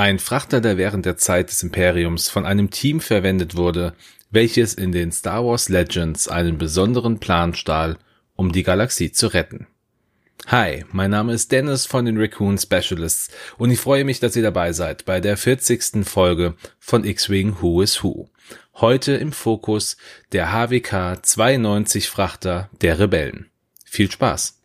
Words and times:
Ein 0.00 0.18
Frachter, 0.18 0.62
der 0.62 0.78
während 0.78 1.04
der 1.04 1.18
Zeit 1.18 1.50
des 1.50 1.62
Imperiums 1.62 2.30
von 2.30 2.46
einem 2.46 2.70
Team 2.70 3.02
verwendet 3.02 3.54
wurde, 3.54 3.92
welches 4.30 4.72
in 4.72 4.92
den 4.92 5.12
Star 5.12 5.44
Wars 5.44 5.68
Legends 5.68 6.26
einen 6.26 6.56
besonderen 6.56 7.18
Plan 7.20 7.52
stahl, 7.52 7.98
um 8.34 8.50
die 8.50 8.62
Galaxie 8.62 9.12
zu 9.12 9.26
retten. 9.26 9.66
Hi, 10.46 10.86
mein 10.90 11.10
Name 11.10 11.34
ist 11.34 11.52
Dennis 11.52 11.84
von 11.84 12.06
den 12.06 12.16
Raccoon 12.16 12.56
Specialists 12.56 13.28
und 13.58 13.70
ich 13.70 13.78
freue 13.78 14.06
mich, 14.06 14.20
dass 14.20 14.36
ihr 14.36 14.42
dabei 14.42 14.72
seid 14.72 15.04
bei 15.04 15.20
der 15.20 15.36
40. 15.36 16.08
Folge 16.08 16.54
von 16.78 17.04
X-Wing 17.04 17.56
Who 17.60 17.82
is 17.82 18.02
Who. 18.02 18.30
Heute 18.76 19.12
im 19.12 19.32
Fokus 19.32 19.98
der 20.32 20.50
HWK 20.50 21.18
92 21.20 22.08
Frachter 22.08 22.70
der 22.80 22.98
Rebellen. 22.98 23.50
Viel 23.84 24.10
Spaß! 24.10 24.59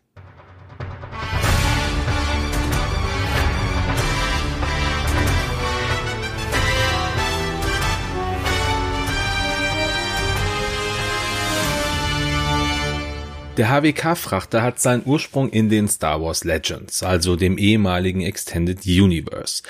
Der 13.58 13.70
HWK-Frachter 13.70 14.62
hat 14.62 14.82
seinen 14.82 15.04
Ursprung 15.06 15.50
in 15.50 15.70
den 15.70 15.88
Star 15.88 16.22
Wars 16.22 16.44
Legends, 16.44 17.04
also 17.04 17.38
dem 17.38 17.58
ehemaligen 17.58 18.20
Extended 18.20 18.86
Universe. 18.86 19.64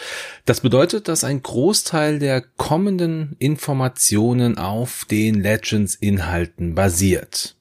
Das 0.45 0.61
bedeutet, 0.61 1.07
dass 1.07 1.23
ein 1.23 1.43
Großteil 1.43 2.17
der 2.17 2.41
kommenden 2.41 3.35
Informationen 3.37 4.57
auf 4.57 5.05
den 5.05 5.35
Legends-Inhalten 5.35 6.73
basiert. 6.73 7.54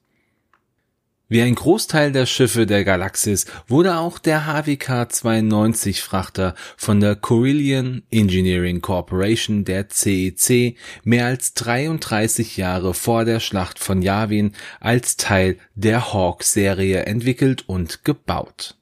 Wie 1.27 1.41
ein 1.41 1.55
Großteil 1.55 2.11
der 2.11 2.27
Schiffe 2.27 2.67
der 2.67 2.83
Galaxis 2.83 3.47
wurde 3.67 3.97
auch 3.97 4.19
der 4.19 4.45
HWK-92 4.45 6.01
Frachter 6.01 6.53
von 6.77 6.99
der 6.99 7.15
Corellian 7.15 8.03
Engineering 8.11 8.79
Corporation 8.79 9.65
der 9.65 9.89
CEC 9.89 10.49
e 10.51 10.75
mehr 11.03 11.25
als 11.25 11.55
33 11.55 12.57
Jahre 12.57 12.93
vor 12.93 13.25
der 13.25 13.39
Schlacht 13.39 13.79
von 13.79 14.03
Yavin 14.03 14.51
als 14.79 15.17
Teil 15.17 15.57
der 15.73 16.13
Hawk-Serie 16.13 17.07
entwickelt 17.07 17.63
und 17.67 18.03
gebaut. 18.03 18.77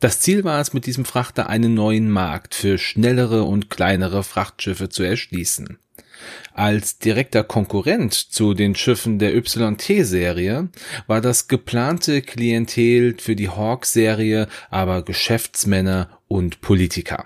Das 0.00 0.18
Ziel 0.20 0.42
war 0.42 0.60
es, 0.60 0.72
mit 0.72 0.86
diesem 0.86 1.04
Frachter 1.04 1.48
einen 1.48 1.74
neuen 1.74 2.10
Markt 2.10 2.56
für 2.56 2.78
schnellere 2.78 3.44
und 3.44 3.70
kleinere 3.70 4.24
Frachtschiffe 4.24 4.88
zu 4.88 5.04
erschließen. 5.04 5.78
Als 6.52 6.98
direkter 6.98 7.44
Konkurrent 7.44 8.14
zu 8.14 8.54
den 8.54 8.74
Schiffen 8.74 9.18
der 9.18 9.34
YT-Serie 9.34 10.68
war 11.06 11.20
das 11.20 11.48
geplante 11.48 12.22
Klientel 12.22 13.16
für 13.18 13.36
die 13.36 13.48
Hawk-Serie 13.48 14.48
aber 14.70 15.02
Geschäftsmänner 15.02 16.08
und 16.28 16.60
Politiker. 16.60 17.24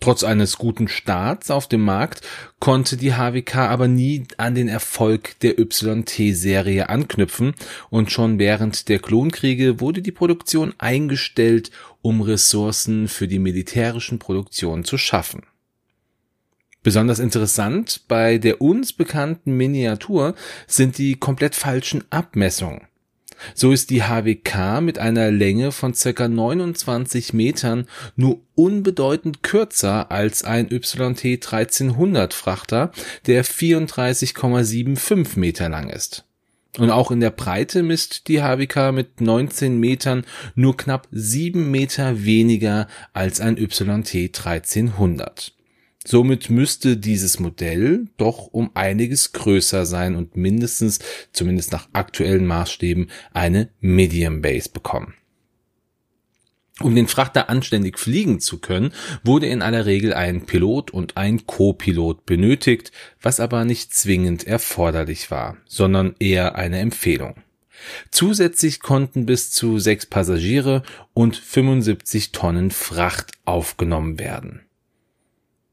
Trotz 0.00 0.22
eines 0.22 0.58
guten 0.58 0.86
Starts 0.86 1.50
auf 1.50 1.66
dem 1.66 1.82
Markt 1.82 2.20
konnte 2.60 2.96
die 2.96 3.14
HWK 3.14 3.56
aber 3.56 3.88
nie 3.88 4.24
an 4.36 4.54
den 4.54 4.68
Erfolg 4.68 5.38
der 5.40 5.58
YT-Serie 5.58 6.88
anknüpfen 6.88 7.54
und 7.90 8.12
schon 8.12 8.38
während 8.38 8.88
der 8.88 9.00
Klonkriege 9.00 9.80
wurde 9.80 10.00
die 10.00 10.12
Produktion 10.12 10.72
eingestellt, 10.78 11.72
um 12.00 12.20
Ressourcen 12.20 13.08
für 13.08 13.26
die 13.26 13.40
militärischen 13.40 14.20
Produktionen 14.20 14.84
zu 14.84 14.98
schaffen. 14.98 15.42
Besonders 16.82 17.18
interessant 17.18 18.02
bei 18.08 18.38
der 18.38 18.60
uns 18.60 18.92
bekannten 18.92 19.56
Miniatur 19.56 20.34
sind 20.66 20.98
die 20.98 21.16
komplett 21.16 21.54
falschen 21.54 22.04
Abmessungen. 22.10 22.82
So 23.54 23.72
ist 23.72 23.90
die 23.90 24.02
HWK 24.02 24.80
mit 24.80 24.98
einer 24.98 25.30
Länge 25.30 25.72
von 25.72 25.94
circa 25.94 26.28
29 26.28 27.32
Metern 27.32 27.86
nur 28.16 28.40
unbedeutend 28.54 29.42
kürzer 29.42 30.10
als 30.10 30.42
ein 30.42 30.68
YT 30.70 31.24
1300 31.24 32.34
Frachter, 32.34 32.90
der 33.26 33.44
34,75 33.44 35.38
Meter 35.38 35.68
lang 35.68 35.88
ist. 35.88 36.24
Und 36.78 36.90
auch 36.90 37.10
in 37.10 37.20
der 37.20 37.30
Breite 37.30 37.82
misst 37.82 38.28
die 38.28 38.40
HWK 38.40 38.92
mit 38.92 39.20
19 39.20 39.78
Metern 39.78 40.24
nur 40.54 40.76
knapp 40.76 41.08
7 41.10 41.70
Meter 41.70 42.24
weniger 42.24 42.88
als 43.12 43.40
ein 43.40 43.56
YT 43.56 44.38
1300. 44.38 45.57
Somit 46.10 46.48
müsste 46.48 46.96
dieses 46.96 47.38
Modell 47.38 48.06
doch 48.16 48.46
um 48.46 48.70
einiges 48.72 49.32
größer 49.34 49.84
sein 49.84 50.16
und 50.16 50.38
mindestens, 50.38 51.00
zumindest 51.34 51.70
nach 51.70 51.90
aktuellen 51.92 52.46
Maßstäben, 52.46 53.10
eine 53.34 53.68
Medium 53.80 54.40
Base 54.40 54.70
bekommen. 54.70 55.12
Um 56.80 56.94
den 56.94 57.08
Frachter 57.08 57.50
anständig 57.50 57.98
fliegen 57.98 58.40
zu 58.40 58.58
können, 58.58 58.94
wurde 59.22 59.48
in 59.48 59.60
aller 59.60 59.84
Regel 59.84 60.14
ein 60.14 60.46
Pilot 60.46 60.92
und 60.92 61.18
ein 61.18 61.44
Co-Pilot 61.44 62.24
benötigt, 62.24 62.90
was 63.20 63.38
aber 63.38 63.66
nicht 63.66 63.92
zwingend 63.92 64.46
erforderlich 64.46 65.30
war, 65.30 65.58
sondern 65.66 66.14
eher 66.18 66.54
eine 66.54 66.78
Empfehlung. 66.78 67.34
Zusätzlich 68.10 68.80
konnten 68.80 69.26
bis 69.26 69.50
zu 69.50 69.78
sechs 69.78 70.06
Passagiere 70.06 70.84
und 71.12 71.36
75 71.36 72.32
Tonnen 72.32 72.70
Fracht 72.70 73.32
aufgenommen 73.44 74.18
werden. 74.18 74.62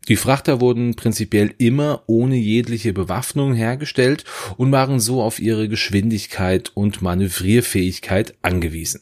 Die 0.07 0.15
Frachter 0.15 0.61
wurden 0.61 0.95
prinzipiell 0.95 1.53
immer 1.57 2.03
ohne 2.07 2.35
jegliche 2.35 2.93
Bewaffnung 2.93 3.53
hergestellt 3.53 4.23
und 4.57 4.71
waren 4.71 4.99
so 4.99 5.21
auf 5.21 5.39
ihre 5.39 5.67
Geschwindigkeit 5.67 6.71
und 6.75 7.01
Manövrierfähigkeit 7.01 8.35
angewiesen. 8.41 9.01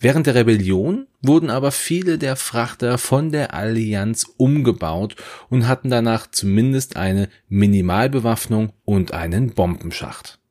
Während 0.00 0.26
der 0.26 0.34
Rebellion 0.34 1.06
wurden 1.20 1.50
aber 1.50 1.70
viele 1.70 2.18
der 2.18 2.36
Frachter 2.36 2.98
von 2.98 3.30
der 3.30 3.54
Allianz 3.54 4.26
umgebaut 4.36 5.16
und 5.48 5.68
hatten 5.68 5.90
danach 5.90 6.30
zumindest 6.30 6.96
eine 6.96 7.28
Minimalbewaffnung 7.48 8.72
und 8.84 9.12
einen 9.12 9.54
Bombenschacht. 9.54 10.41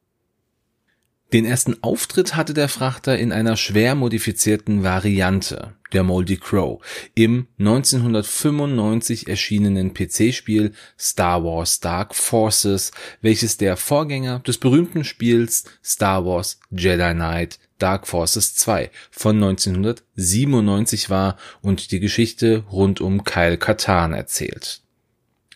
Den 1.33 1.45
ersten 1.45 1.81
Auftritt 1.81 2.35
hatte 2.35 2.53
der 2.53 2.67
Frachter 2.67 3.17
in 3.17 3.31
einer 3.31 3.55
schwer 3.55 3.95
modifizierten 3.95 4.83
Variante, 4.83 5.73
der 5.93 6.03
Moldy 6.03 6.35
Crow, 6.35 6.83
im 7.15 7.47
1995 7.57 9.29
erschienenen 9.29 9.93
PC-Spiel 9.93 10.73
Star 10.99 11.41
Wars 11.45 11.79
Dark 11.79 12.15
Forces, 12.15 12.91
welches 13.21 13.55
der 13.55 13.77
Vorgänger 13.77 14.39
des 14.39 14.57
berühmten 14.57 15.05
Spiels 15.05 15.63
Star 15.81 16.25
Wars 16.25 16.59
Jedi 16.69 17.13
Knight 17.13 17.59
Dark 17.77 18.07
Forces 18.07 18.53
2 18.55 18.91
von 19.09 19.37
1997 19.37 21.09
war 21.09 21.37
und 21.61 21.91
die 21.91 22.01
Geschichte 22.01 22.65
rund 22.69 22.99
um 22.99 23.23
Kyle 23.23 23.57
Katarn 23.57 24.11
erzählt. 24.11 24.80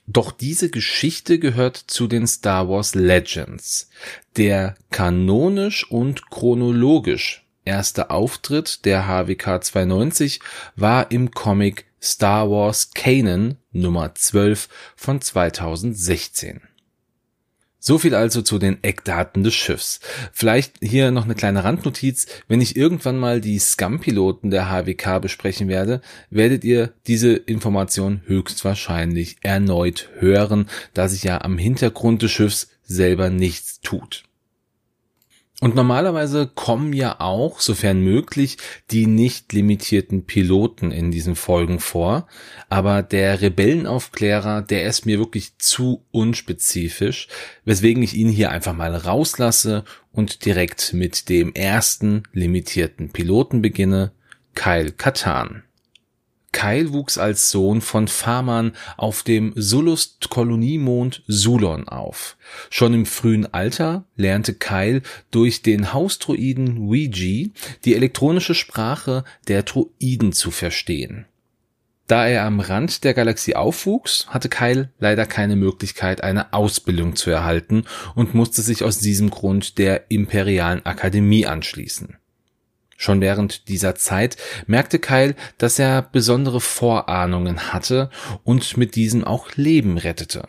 Doch 0.07 0.31
diese 0.31 0.69
Geschichte 0.69 1.39
gehört 1.39 1.77
zu 1.77 2.07
den 2.07 2.27
Star 2.27 2.69
Wars 2.69 2.93
Legends. 2.95 3.89
Der 4.37 4.75
kanonisch 4.91 5.89
und 5.89 6.29
chronologisch 6.29 7.45
erste 7.65 8.11
Auftritt 8.11 8.85
der 8.85 9.07
HWK 9.07 9.63
92 9.63 10.39
war 10.75 11.11
im 11.11 11.31
Comic 11.31 11.85
Star 12.01 12.49
Wars 12.51 12.91
Kanan 12.93 13.57
Nummer 13.71 14.13
12 14.13 14.69
von 14.95 15.21
2016. 15.21 16.61
So 17.87 17.99
viel 17.99 18.15
also 18.15 18.41
zu 18.41 18.57
den 18.57 18.83
Eckdaten 18.83 19.43
des 19.43 19.53
Schiffs. 19.53 19.99
Vielleicht 20.33 20.77
hier 20.81 21.11
noch 21.11 21.25
eine 21.25 21.35
kleine 21.35 21.63
Randnotiz. 21.63 22.25
Wenn 22.47 22.59
ich 22.59 22.75
irgendwann 22.75 23.19
mal 23.19 23.41
die 23.41 23.59
Scum-Piloten 23.59 24.49
der 24.49 24.71
HWK 24.71 25.21
besprechen 25.21 25.67
werde, 25.67 26.01
werdet 26.31 26.63
ihr 26.63 26.93
diese 27.05 27.33
Information 27.35 28.21
höchstwahrscheinlich 28.25 29.37
erneut 29.41 30.09
hören, 30.17 30.67
da 30.95 31.07
sich 31.07 31.21
ja 31.21 31.41
am 31.41 31.59
Hintergrund 31.59 32.23
des 32.23 32.31
Schiffs 32.31 32.69
selber 32.85 33.29
nichts 33.29 33.81
tut. 33.81 34.23
Und 35.61 35.73
normalerweise 35.73 36.47
kommen 36.53 36.91
ja 36.91 37.21
auch, 37.21 37.61
sofern 37.61 38.01
möglich, 38.01 38.57
die 38.91 39.07
nicht 39.07 39.53
limitierten 39.53 40.25
Piloten 40.25 40.91
in 40.91 41.11
diesen 41.11 41.35
Folgen 41.35 41.79
vor. 41.79 42.27
Aber 42.67 43.01
der 43.01 43.41
Rebellenaufklärer, 43.41 44.61
der 44.61 44.83
ist 44.85 45.05
mir 45.05 45.17
wirklich 45.17 45.57
zu 45.57 46.05
unspezifisch, 46.11 47.29
weswegen 47.63 48.03
ich 48.03 48.15
ihn 48.15 48.27
hier 48.27 48.51
einfach 48.51 48.73
mal 48.73 48.93
rauslasse 48.95 49.85
und 50.11 50.43
direkt 50.43 50.93
mit 50.93 51.29
dem 51.29 51.53
ersten 51.53 52.23
limitierten 52.33 53.11
Piloten 53.11 53.61
beginne, 53.61 54.11
Kyle 54.55 54.91
Katan. 54.91 55.63
Kyle 56.55 56.93
wuchs 56.93 57.17
als 57.17 57.51
Sohn 57.51 57.81
von 57.81 58.07
Farmern 58.07 58.71
auf 58.95 59.23
dem 59.23 59.51
Sullust-Koloniemond 59.57 61.21
Sulon 61.27 61.89
auf. 61.89 62.37
Schon 62.69 62.93
im 62.93 63.05
frühen 63.05 63.53
Alter 63.53 64.05
lernte 64.15 64.53
Kyle 64.53 65.01
durch 65.31 65.63
den 65.63 65.91
Hausdruiden 65.91 66.77
Ouija 66.87 67.49
die 67.83 67.93
elektronische 67.93 68.55
Sprache 68.55 69.25
der 69.49 69.63
Druiden 69.63 70.31
zu 70.31 70.49
verstehen. 70.49 71.25
Da 72.07 72.25
er 72.25 72.45
am 72.45 72.61
Rand 72.61 73.03
der 73.03 73.13
Galaxie 73.13 73.57
aufwuchs, 73.57 74.27
hatte 74.29 74.47
Kyle 74.47 74.89
leider 74.97 75.25
keine 75.25 75.57
Möglichkeit, 75.57 76.23
eine 76.23 76.53
Ausbildung 76.53 77.17
zu 77.17 77.31
erhalten 77.31 77.83
und 78.15 78.33
musste 78.33 78.61
sich 78.61 78.81
aus 78.81 78.99
diesem 78.99 79.29
Grund 79.29 79.77
der 79.77 80.09
Imperialen 80.09 80.85
Akademie 80.85 81.47
anschließen. 81.47 82.15
Schon 82.97 83.21
während 83.21 83.67
dieser 83.67 83.95
Zeit 83.95 84.37
merkte 84.67 84.99
Kyle, 84.99 85.35
dass 85.57 85.79
er 85.79 86.01
besondere 86.01 86.61
Vorahnungen 86.61 87.73
hatte 87.73 88.09
und 88.43 88.77
mit 88.77 88.95
diesem 88.95 89.23
auch 89.23 89.51
Leben 89.55 89.97
rettete. 89.97 90.47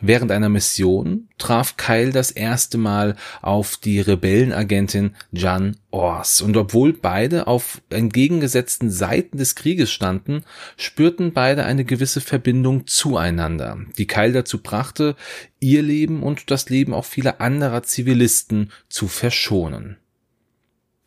Während 0.00 0.30
einer 0.30 0.48
Mission 0.48 1.28
traf 1.38 1.76
Kyle 1.76 2.12
das 2.12 2.30
erste 2.30 2.78
Mal 2.78 3.16
auf 3.42 3.76
die 3.76 4.00
Rebellenagentin 4.00 5.16
Jan 5.32 5.76
Ors 5.90 6.40
und 6.40 6.56
obwohl 6.56 6.92
beide 6.92 7.48
auf 7.48 7.82
entgegengesetzten 7.90 8.92
Seiten 8.92 9.38
des 9.38 9.56
Krieges 9.56 9.90
standen, 9.90 10.44
spürten 10.76 11.32
beide 11.32 11.64
eine 11.64 11.84
gewisse 11.84 12.20
Verbindung 12.20 12.86
zueinander, 12.86 13.78
die 13.96 14.06
Kyle 14.06 14.32
dazu 14.32 14.62
brachte, 14.62 15.16
ihr 15.58 15.82
Leben 15.82 16.22
und 16.22 16.52
das 16.52 16.70
Leben 16.70 16.94
auch 16.94 17.04
vieler 17.04 17.40
anderer 17.40 17.82
Zivilisten 17.82 18.70
zu 18.88 19.08
verschonen. 19.08 19.96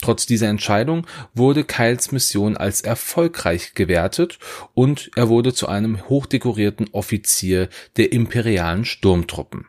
Trotz 0.02 0.26
dieser 0.26 0.48
Entscheidung 0.50 1.06
wurde 1.34 1.64
Kyles 1.64 2.12
Mission 2.12 2.58
als 2.58 2.82
erfolgreich 2.82 3.74
gewertet 3.74 4.40
und 4.74 5.12
er 5.16 5.30
wurde 5.30 5.54
zu 5.54 5.68
einem 5.68 6.10
hochdekorierten 6.10 6.90
Offizier 6.92 7.70
der 7.98 8.12
imperialen 8.12 8.84
Sturmtruppen. 8.84 9.68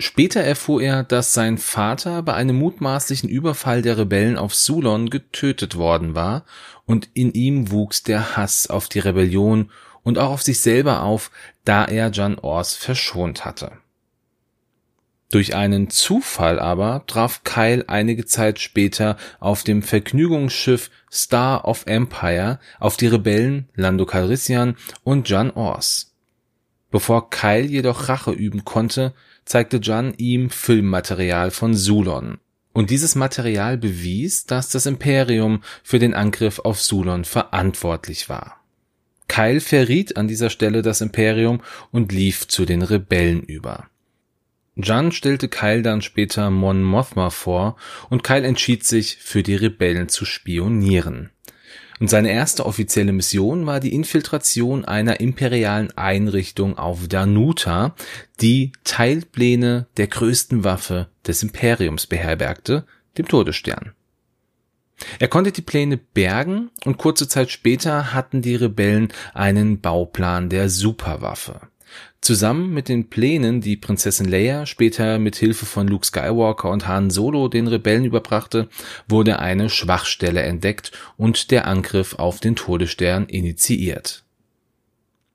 Später 0.00 0.40
erfuhr 0.40 0.80
er, 0.80 1.02
dass 1.02 1.34
sein 1.34 1.58
Vater 1.58 2.22
bei 2.22 2.34
einem 2.34 2.56
mutmaßlichen 2.56 3.28
Überfall 3.28 3.82
der 3.82 3.98
Rebellen 3.98 4.38
auf 4.38 4.54
Sulon 4.54 5.10
getötet 5.10 5.76
worden 5.76 6.14
war 6.14 6.44
und 6.86 7.08
in 7.14 7.32
ihm 7.32 7.72
wuchs 7.72 8.04
der 8.04 8.36
Hass 8.36 8.68
auf 8.70 8.88
die 8.88 9.00
Rebellion 9.00 9.70
und 10.04 10.18
auch 10.18 10.30
auf 10.30 10.42
sich 10.42 10.60
selber 10.60 11.02
auf, 11.02 11.32
da 11.64 11.84
er 11.84 12.12
Jan 12.12 12.38
Ors 12.38 12.74
verschont 12.74 13.44
hatte. 13.44 13.72
Durch 15.30 15.54
einen 15.54 15.90
Zufall 15.90 16.58
aber 16.58 17.04
traf 17.06 17.44
Kyle 17.44 17.84
einige 17.86 18.24
Zeit 18.24 18.60
später 18.60 19.18
auf 19.40 19.62
dem 19.62 19.82
Vergnügungsschiff 19.82 20.90
Star 21.12 21.66
of 21.66 21.84
Empire 21.86 22.58
auf 22.80 22.96
die 22.96 23.08
Rebellen 23.08 23.68
Lando 23.74 24.06
Calrissian 24.06 24.76
und 25.04 25.28
Jan 25.28 25.50
Ors. 25.50 26.14
Bevor 26.90 27.28
Kyle 27.28 27.66
jedoch 27.66 28.08
Rache 28.08 28.32
üben 28.32 28.64
konnte, 28.64 29.12
zeigte 29.44 29.80
Jan 29.82 30.14
ihm 30.16 30.48
Filmmaterial 30.48 31.50
von 31.50 31.74
Sulon. 31.74 32.38
Und 32.72 32.88
dieses 32.88 33.14
Material 33.14 33.76
bewies, 33.76 34.46
dass 34.46 34.70
das 34.70 34.86
Imperium 34.86 35.62
für 35.82 35.98
den 35.98 36.14
Angriff 36.14 36.60
auf 36.60 36.80
Sulon 36.80 37.24
verantwortlich 37.24 38.30
war. 38.30 38.62
Kyle 39.26 39.60
verriet 39.60 40.16
an 40.16 40.26
dieser 40.26 40.48
Stelle 40.48 40.80
das 40.80 41.02
Imperium 41.02 41.60
und 41.92 42.12
lief 42.12 42.48
zu 42.48 42.64
den 42.64 42.80
Rebellen 42.80 43.42
über. 43.42 43.88
Jan 44.80 45.10
stellte 45.10 45.48
Kyle 45.48 45.82
dann 45.82 46.02
später 46.02 46.50
Mon 46.50 46.84
Mothma 46.84 47.30
vor 47.30 47.76
und 48.10 48.22
Kyle 48.22 48.46
entschied 48.46 48.84
sich, 48.84 49.16
für 49.16 49.42
die 49.42 49.56
Rebellen 49.56 50.08
zu 50.08 50.24
spionieren. 50.24 51.30
Und 51.98 52.08
seine 52.08 52.30
erste 52.30 52.64
offizielle 52.64 53.12
Mission 53.12 53.66
war 53.66 53.80
die 53.80 53.92
Infiltration 53.92 54.84
einer 54.84 55.18
imperialen 55.18 55.90
Einrichtung 55.98 56.78
auf 56.78 57.08
Danuta, 57.08 57.96
die 58.40 58.70
Teilpläne 58.84 59.88
der 59.96 60.06
größten 60.06 60.62
Waffe 60.62 61.08
des 61.26 61.42
Imperiums 61.42 62.06
beherbergte, 62.06 62.86
dem 63.18 63.26
Todesstern. 63.26 63.94
Er 65.18 65.26
konnte 65.26 65.50
die 65.50 65.62
Pläne 65.62 65.96
bergen 65.96 66.70
und 66.84 66.98
kurze 66.98 67.26
Zeit 67.26 67.50
später 67.50 68.14
hatten 68.14 68.42
die 68.42 68.54
Rebellen 68.54 69.08
einen 69.34 69.80
Bauplan 69.80 70.48
der 70.48 70.68
Superwaffe. 70.68 71.62
Zusammen 72.20 72.74
mit 72.74 72.88
den 72.88 73.08
Plänen, 73.08 73.60
die 73.60 73.76
Prinzessin 73.76 74.28
Leia 74.28 74.66
später 74.66 75.18
mit 75.18 75.36
Hilfe 75.36 75.66
von 75.66 75.88
Luke 75.88 76.06
Skywalker 76.06 76.70
und 76.70 76.86
Han 76.88 77.10
Solo 77.10 77.48
den 77.48 77.68
Rebellen 77.68 78.04
überbrachte, 78.04 78.68
wurde 79.06 79.38
eine 79.38 79.70
Schwachstelle 79.70 80.42
entdeckt 80.42 80.92
und 81.16 81.50
der 81.50 81.66
Angriff 81.66 82.16
auf 82.16 82.40
den 82.40 82.56
Todesstern 82.56 83.26
initiiert. 83.26 84.24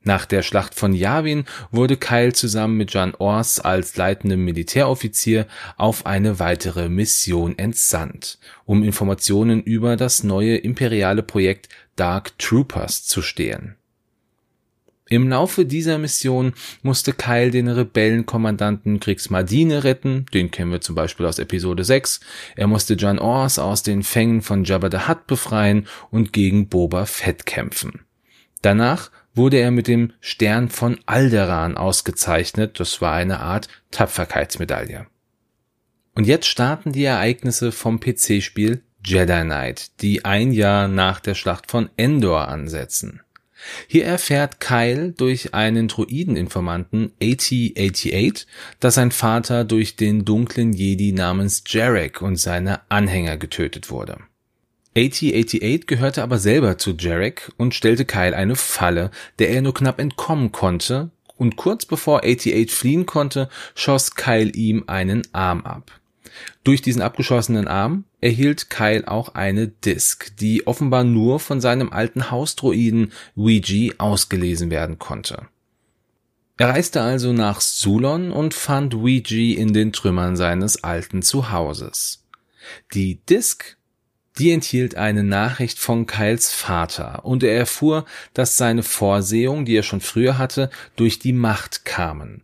Nach 0.05 0.25
der 0.25 0.41
Schlacht 0.41 0.75
von 0.75 0.93
Yavin 0.93 1.45
wurde 1.71 1.95
Kyle 1.95 2.33
zusammen 2.33 2.75
mit 2.75 2.93
Jan 2.93 3.15
Ors 3.15 3.61
als 3.61 3.95
leitendem 3.95 4.43
Militäroffizier 4.43 5.47
auf 5.77 6.05
eine 6.05 6.39
weitere 6.39 6.89
Mission 6.89 7.57
entsandt, 7.57 8.37
um 8.65 8.83
Informationen 8.83 9.63
über 9.63 9.95
das 9.95 10.23
neue 10.23 10.57
imperiale 10.57 11.23
Projekt 11.23 11.69
Dark 11.95 12.37
Troopers 12.37 13.05
zu 13.05 13.21
stehlen. 13.21 13.77
Im 15.13 15.29
Laufe 15.29 15.67
dieser 15.67 15.99
Mission 15.99 16.53
musste 16.81 17.13
Kyle 17.13 17.51
den 17.51 17.67
Rebellenkommandanten 17.67 18.99
Kriegsmadine 18.99 19.83
retten, 19.83 20.25
den 20.33 20.49
kennen 20.49 20.71
wir 20.71 20.81
zum 20.81 20.95
Beispiel 20.95 21.27
aus 21.27 21.37
Episode 21.37 21.83
6. 21.83 22.19
Er 22.55 22.65
musste 22.65 22.95
John 22.95 23.19
Ors 23.19 23.59
aus 23.59 23.83
den 23.83 24.01
Fängen 24.01 24.41
von 24.41 24.63
Jabba 24.63 24.89
the 24.89 25.07
Hutt 25.07 25.27
befreien 25.27 25.87
und 26.09 26.33
gegen 26.33 26.67
Boba 26.67 27.05
Fett 27.05 27.45
kämpfen. 27.45 28.01
Danach 28.63 29.11
wurde 29.35 29.57
er 29.57 29.69
mit 29.69 29.87
dem 29.87 30.13
Stern 30.19 30.69
von 30.69 30.99
Alderan 31.05 31.77
ausgezeichnet, 31.77 32.79
das 32.79 32.99
war 32.99 33.13
eine 33.13 33.39
Art 33.39 33.67
Tapferkeitsmedaille. 33.91 35.05
Und 36.15 36.25
jetzt 36.25 36.47
starten 36.47 36.91
die 36.91 37.03
Ereignisse 37.03 37.71
vom 37.71 37.99
PC-Spiel 37.99 38.81
Jedi 39.05 39.43
Knight, 39.43 40.01
die 40.01 40.25
ein 40.25 40.53
Jahr 40.53 40.87
nach 40.87 41.19
der 41.19 41.35
Schlacht 41.35 41.69
von 41.69 41.91
Endor 41.97 42.47
ansetzen. 42.47 43.21
Hier 43.87 44.05
erfährt 44.05 44.59
Kyle 44.59 45.11
durch 45.11 45.53
einen 45.53 45.87
Druideninformanten 45.87 47.11
AT-88, 47.21 48.45
dass 48.79 48.95
sein 48.95 49.11
Vater 49.11 49.63
durch 49.63 49.95
den 49.95 50.25
dunklen 50.25 50.73
Jedi 50.73 51.11
namens 51.11 51.63
Jarek 51.67 52.21
und 52.21 52.37
seine 52.37 52.81
Anhänger 52.89 53.37
getötet 53.37 53.89
wurde. 53.89 54.17
AT-88 54.95 55.87
gehörte 55.87 56.21
aber 56.21 56.37
selber 56.37 56.77
zu 56.77 56.91
Jarek 56.91 57.51
und 57.57 57.73
stellte 57.73 58.05
Kyle 58.05 58.35
eine 58.35 58.55
Falle, 58.55 59.09
der 59.39 59.49
er 59.49 59.61
nur 59.61 59.73
knapp 59.73 59.99
entkommen 59.99 60.51
konnte, 60.51 61.09
und 61.35 61.55
kurz 61.55 61.85
bevor 61.85 62.23
AT-8 62.23 62.69
fliehen 62.69 63.05
konnte, 63.05 63.49
schoss 63.75 64.15
Kyle 64.15 64.51
ihm 64.51 64.83
einen 64.87 65.23
Arm 65.33 65.61
ab. 65.61 65.91
Durch 66.63 66.81
diesen 66.81 67.01
abgeschossenen 67.01 67.67
Arm 67.67 68.05
erhielt 68.21 68.69
Kyle 68.69 69.07
auch 69.07 69.35
eine 69.35 69.67
Disk, 69.67 70.35
die 70.37 70.67
offenbar 70.67 71.03
nur 71.03 71.39
von 71.39 71.61
seinem 71.61 71.91
alten 71.91 72.31
Hausdroiden 72.31 73.11
Ouija 73.35 73.93
ausgelesen 73.97 74.69
werden 74.69 74.99
konnte. 74.99 75.47
Er 76.57 76.69
reiste 76.69 77.01
also 77.01 77.33
nach 77.33 77.61
Sulon 77.61 78.31
und 78.31 78.53
fand 78.53 78.95
Ouija 78.95 79.57
in 79.59 79.73
den 79.73 79.91
Trümmern 79.91 80.35
seines 80.35 80.83
alten 80.83 81.21
Zuhauses. 81.21 82.25
Die 82.93 83.15
Disk, 83.25 83.77
die 84.37 84.51
enthielt 84.51 84.95
eine 84.95 85.23
Nachricht 85.23 85.79
von 85.79 86.05
Kyles 86.05 86.51
Vater 86.51 87.25
und 87.25 87.43
er 87.43 87.55
erfuhr, 87.55 88.05
dass 88.33 88.57
seine 88.57 88.83
Vorsehungen, 88.83 89.65
die 89.65 89.75
er 89.75 89.83
schon 89.83 90.01
früher 90.01 90.37
hatte, 90.37 90.69
durch 90.95 91.19
die 91.19 91.33
Macht 91.33 91.85
kamen 91.85 92.43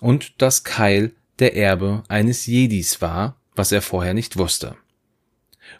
und 0.00 0.42
dass 0.42 0.64
Kyle 0.64 1.12
der 1.42 1.56
Erbe 1.56 2.04
eines 2.08 2.46
Jedis 2.46 3.02
war, 3.02 3.36
was 3.54 3.72
er 3.72 3.82
vorher 3.82 4.14
nicht 4.14 4.38
wusste. 4.38 4.76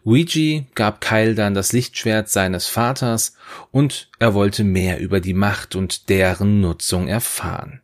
Ouija 0.05 0.65
gab 0.75 1.01
Kyle 1.01 1.35
dann 1.35 1.55
das 1.55 1.73
Lichtschwert 1.73 2.29
seines 2.29 2.67
Vaters 2.67 3.37
und 3.71 4.11
er 4.19 4.35
wollte 4.35 4.65
mehr 4.65 4.99
über 4.99 5.21
die 5.21 5.35
Macht 5.35 5.77
und 5.77 6.09
deren 6.09 6.61
Nutzung 6.61 7.07
erfahren. 7.07 7.81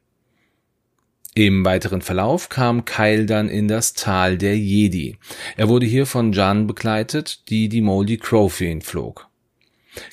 Im 1.35 1.65
weiteren 1.65 2.03
Verlauf 2.03 2.49
kam 2.49 2.85
Kyle 2.85 3.27
dann 3.27 3.49
in 3.49 3.69
das 3.69 3.93
Tal 3.93 4.39
der 4.39 4.59
Jedi. 4.59 5.17
Er 5.57 5.69
wurde 5.69 5.87
hier 5.87 6.07
von 6.07 6.33
Jan 6.33 6.67
begleitet, 6.67 7.49
die 7.49 7.69
die 7.69 7.81
Moldy 7.81 8.17
Crow 8.17 8.53
für 8.53 8.65
ihn 8.65 8.83
flog. 8.83 9.28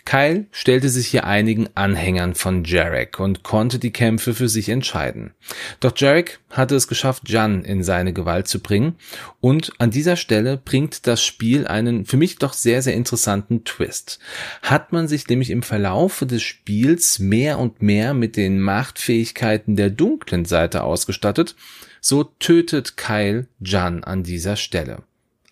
Kyle 0.06 0.46
stellte 0.51 0.89
sich 0.89 1.08
hier 1.08 1.25
einigen 1.25 1.70
Anhängern 1.75 2.36
von 2.36 2.63
Jarek 2.63 3.20
und 3.20 3.44
konnte 3.44 3.80
die 3.80 3.92
Kämpfe 3.92 4.34
für 4.34 4.50
sich 4.50 4.70
entscheiden. 4.70 5.34
Doch 5.80 5.94
Jarek 5.96 6.39
hatte 6.50 6.75
es 6.75 6.88
geschafft, 6.88 7.30
Jan 7.30 7.63
in 7.63 7.84
seine 7.84 8.13
Gewalt 8.13 8.48
zu 8.48 8.60
bringen 8.60 8.96
und 9.42 9.74
an 9.80 9.92
dieser 9.92 10.15
Stelle 10.15 10.58
bringt 10.58 11.08
das 11.08 11.24
Spiel 11.24 11.68
einen 11.68 12.06
für 12.06 12.18
mich 12.18 12.38
doch 12.38 12.54
sehr, 12.54 12.82
sehr 12.82 12.94
interessanten 12.94 13.63
Twist. 13.63 14.20
Hat 14.62 14.92
man 14.94 15.08
sich 15.08 15.27
nämlich 15.27 15.50
im 15.50 15.63
Verlaufe 15.63 16.25
des 16.25 16.44
Spiels 16.44 17.20
mehr 17.20 17.60
und 17.60 17.82
mehr 17.82 18.13
mit 18.13 18.38
den 18.38 18.60
Machtfähigkeiten 18.60 19.75
der 19.75 19.89
dunklen 19.89 20.46
Seite 20.46 20.84
ausgestattet, 20.84 21.56
so 22.01 22.24
tötet 22.24 22.98
Kyle 22.98 23.48
Jan 23.60 24.04
an 24.04 24.24
dieser 24.24 24.56
Stelle. 24.56 25.04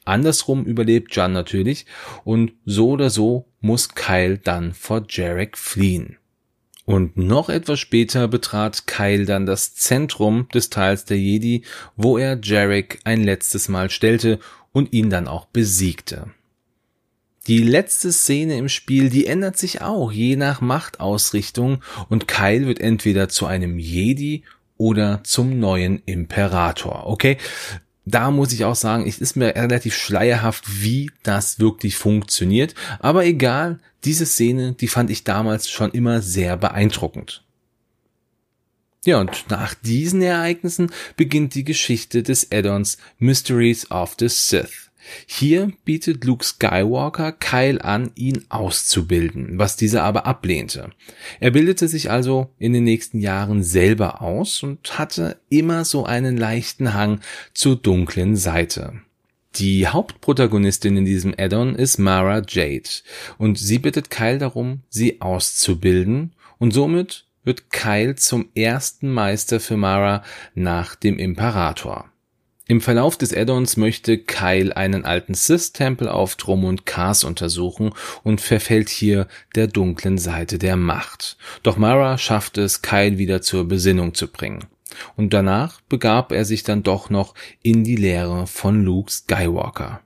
Andersrum 0.06 0.66
überlebt 0.66 1.16
Jan 1.16 1.34
natürlich 1.34 1.86
und 2.24 2.54
so 2.66 2.90
oder 2.90 3.10
so 3.10 3.46
muss 3.62 3.90
Kyle 3.90 4.38
dann 4.38 4.74
vor 4.74 5.06
Jarek 5.10 5.58
fliehen. 5.58 6.18
Und 6.86 7.16
noch 7.16 7.50
etwas 7.50 7.80
später 7.80 8.28
betrat 8.28 8.88
Kyle 8.88 9.26
dann 9.26 9.46
das 9.46 9.74
Zentrum 9.74 10.50
des 10.54 10.70
Teils 10.70 11.06
der 11.06 11.18
Jedi, 11.18 11.64
wo 11.96 12.18
er 12.18 12.40
Jarek 12.42 13.00
ein 13.06 13.24
letztes 13.24 13.70
Mal 13.70 13.90
stellte 13.90 14.40
und 14.74 14.92
ihn 14.92 15.10
dann 15.10 15.28
auch 15.28 15.46
besiegte. 15.46 16.32
Die 17.48 17.60
letzte 17.60 18.12
Szene 18.12 18.58
im 18.58 18.70
Spiel, 18.70 19.10
die 19.10 19.28
ändert 19.28 19.58
sich 19.58 19.82
auch 19.82 20.12
je 20.12 20.36
nach 20.36 20.62
Machtausrichtung 20.62 21.82
und 22.10 22.28
Kyle 22.28 22.68
wird 22.68 22.80
entweder 22.80 23.30
zu 23.30 23.46
einem 23.46 23.80
Jedi 23.80 24.44
oder 24.78 25.22
zum 25.24 25.60
neuen 25.60 26.02
Imperator. 26.06 27.06
Okay, 27.06 27.38
da 28.06 28.32
muss 28.32 28.52
ich 28.52 28.66
auch 28.66 28.76
sagen, 28.76 29.08
es 29.08 29.20
ist 29.20 29.36
mir 29.36 29.56
relativ 29.56 29.96
schleierhaft, 29.96 30.82
wie 30.82 31.12
das 31.24 31.60
wirklich 31.60 31.96
funktioniert. 31.96 32.76
Aber 33.00 33.26
egal, 33.26 33.80
diese 34.04 34.26
Szene, 34.26 34.74
die 34.74 34.88
fand 34.88 35.10
ich 35.10 35.24
damals 35.24 35.70
schon 35.70 35.92
immer 35.92 36.22
sehr 36.22 36.58
beeindruckend. 36.58 37.44
Ja, 39.06 39.20
und 39.20 39.50
nach 39.50 39.74
diesen 39.74 40.22
Ereignissen 40.22 40.92
beginnt 41.18 41.56
die 41.56 41.66
Geschichte 41.66 42.24
des 42.24 42.52
Addons 42.52 42.98
Mysteries 43.20 43.92
of 43.92 44.16
the 44.18 44.30
Sith. 44.30 44.83
Hier 45.26 45.72
bietet 45.86 46.24
Luke 46.24 46.44
Skywalker 46.44 47.32
Kyle 47.32 47.84
an, 47.84 48.12
ihn 48.16 48.46
auszubilden, 48.50 49.58
was 49.58 49.76
dieser 49.76 50.04
aber 50.04 50.26
ablehnte. 50.26 50.92
Er 51.40 51.52
bildete 51.52 51.88
sich 51.88 52.10
also 52.10 52.50
in 52.60 52.74
den 52.74 52.84
nächsten 52.84 53.20
Jahren 53.20 53.64
selber 53.64 54.22
aus 54.22 54.64
und 54.64 54.98
hatte 54.98 55.38
immer 55.50 55.86
so 55.86 56.06
einen 56.06 56.38
leichten 56.38 56.94
Hang 56.94 57.20
zur 57.54 57.76
dunklen 57.76 58.36
Seite. 58.36 58.94
Die 59.56 59.88
Hauptprotagonistin 59.88 60.98
in 60.98 61.06
diesem 61.06 61.36
Addon 61.38 61.76
ist 61.76 62.00
Mara 62.00 62.42
Jade 62.48 62.90
und 63.38 63.60
sie 63.60 63.78
bittet 63.78 64.10
Kyle 64.10 64.40
darum, 64.40 64.82
sie 64.90 65.22
auszubilden 65.22 66.34
und 66.58 66.74
somit 66.74 67.28
wird 67.44 67.70
Kyle 67.70 68.16
zum 68.16 68.50
ersten 68.56 69.12
Meister 69.12 69.60
für 69.60 69.78
Mara 69.78 70.24
nach 70.56 70.96
dem 70.96 71.20
Imperator. 71.20 72.10
Im 72.66 72.80
Verlauf 72.80 73.18
des 73.18 73.36
Addons 73.36 73.76
möchte 73.76 74.18
Kyle 74.18 74.76
einen 74.78 75.04
alten 75.04 75.34
Sith-Tempel 75.34 76.08
auf 76.08 76.38
Drum 76.38 76.64
und 76.64 76.86
Kars 76.86 77.26
untersuchen 77.26 77.94
und 78.24 78.40
verfällt 78.40 78.88
hier 78.88 79.28
der 79.56 79.68
dunklen 79.68 80.18
Seite 80.18 80.60
der 80.60 80.78
Macht. 80.78 81.38
Doch 81.62 81.76
Mara 81.76 82.18
schafft 82.18 82.58
es, 82.58 82.82
Kyle 82.82 83.18
wieder 83.18 83.42
zur 83.42 83.68
Besinnung 83.68 84.14
zu 84.14 84.30
bringen. 84.30 84.66
Und 85.18 85.34
danach 85.34 85.82
begab 85.90 86.32
er 86.32 86.46
sich 86.46 86.64
dann 86.64 86.84
doch 86.84 87.10
noch 87.10 87.36
in 87.64 87.84
die 87.84 87.98
Lehre 87.98 88.48
von 88.48 88.86
Luke 88.86 89.12
Skywalker. 89.12 90.02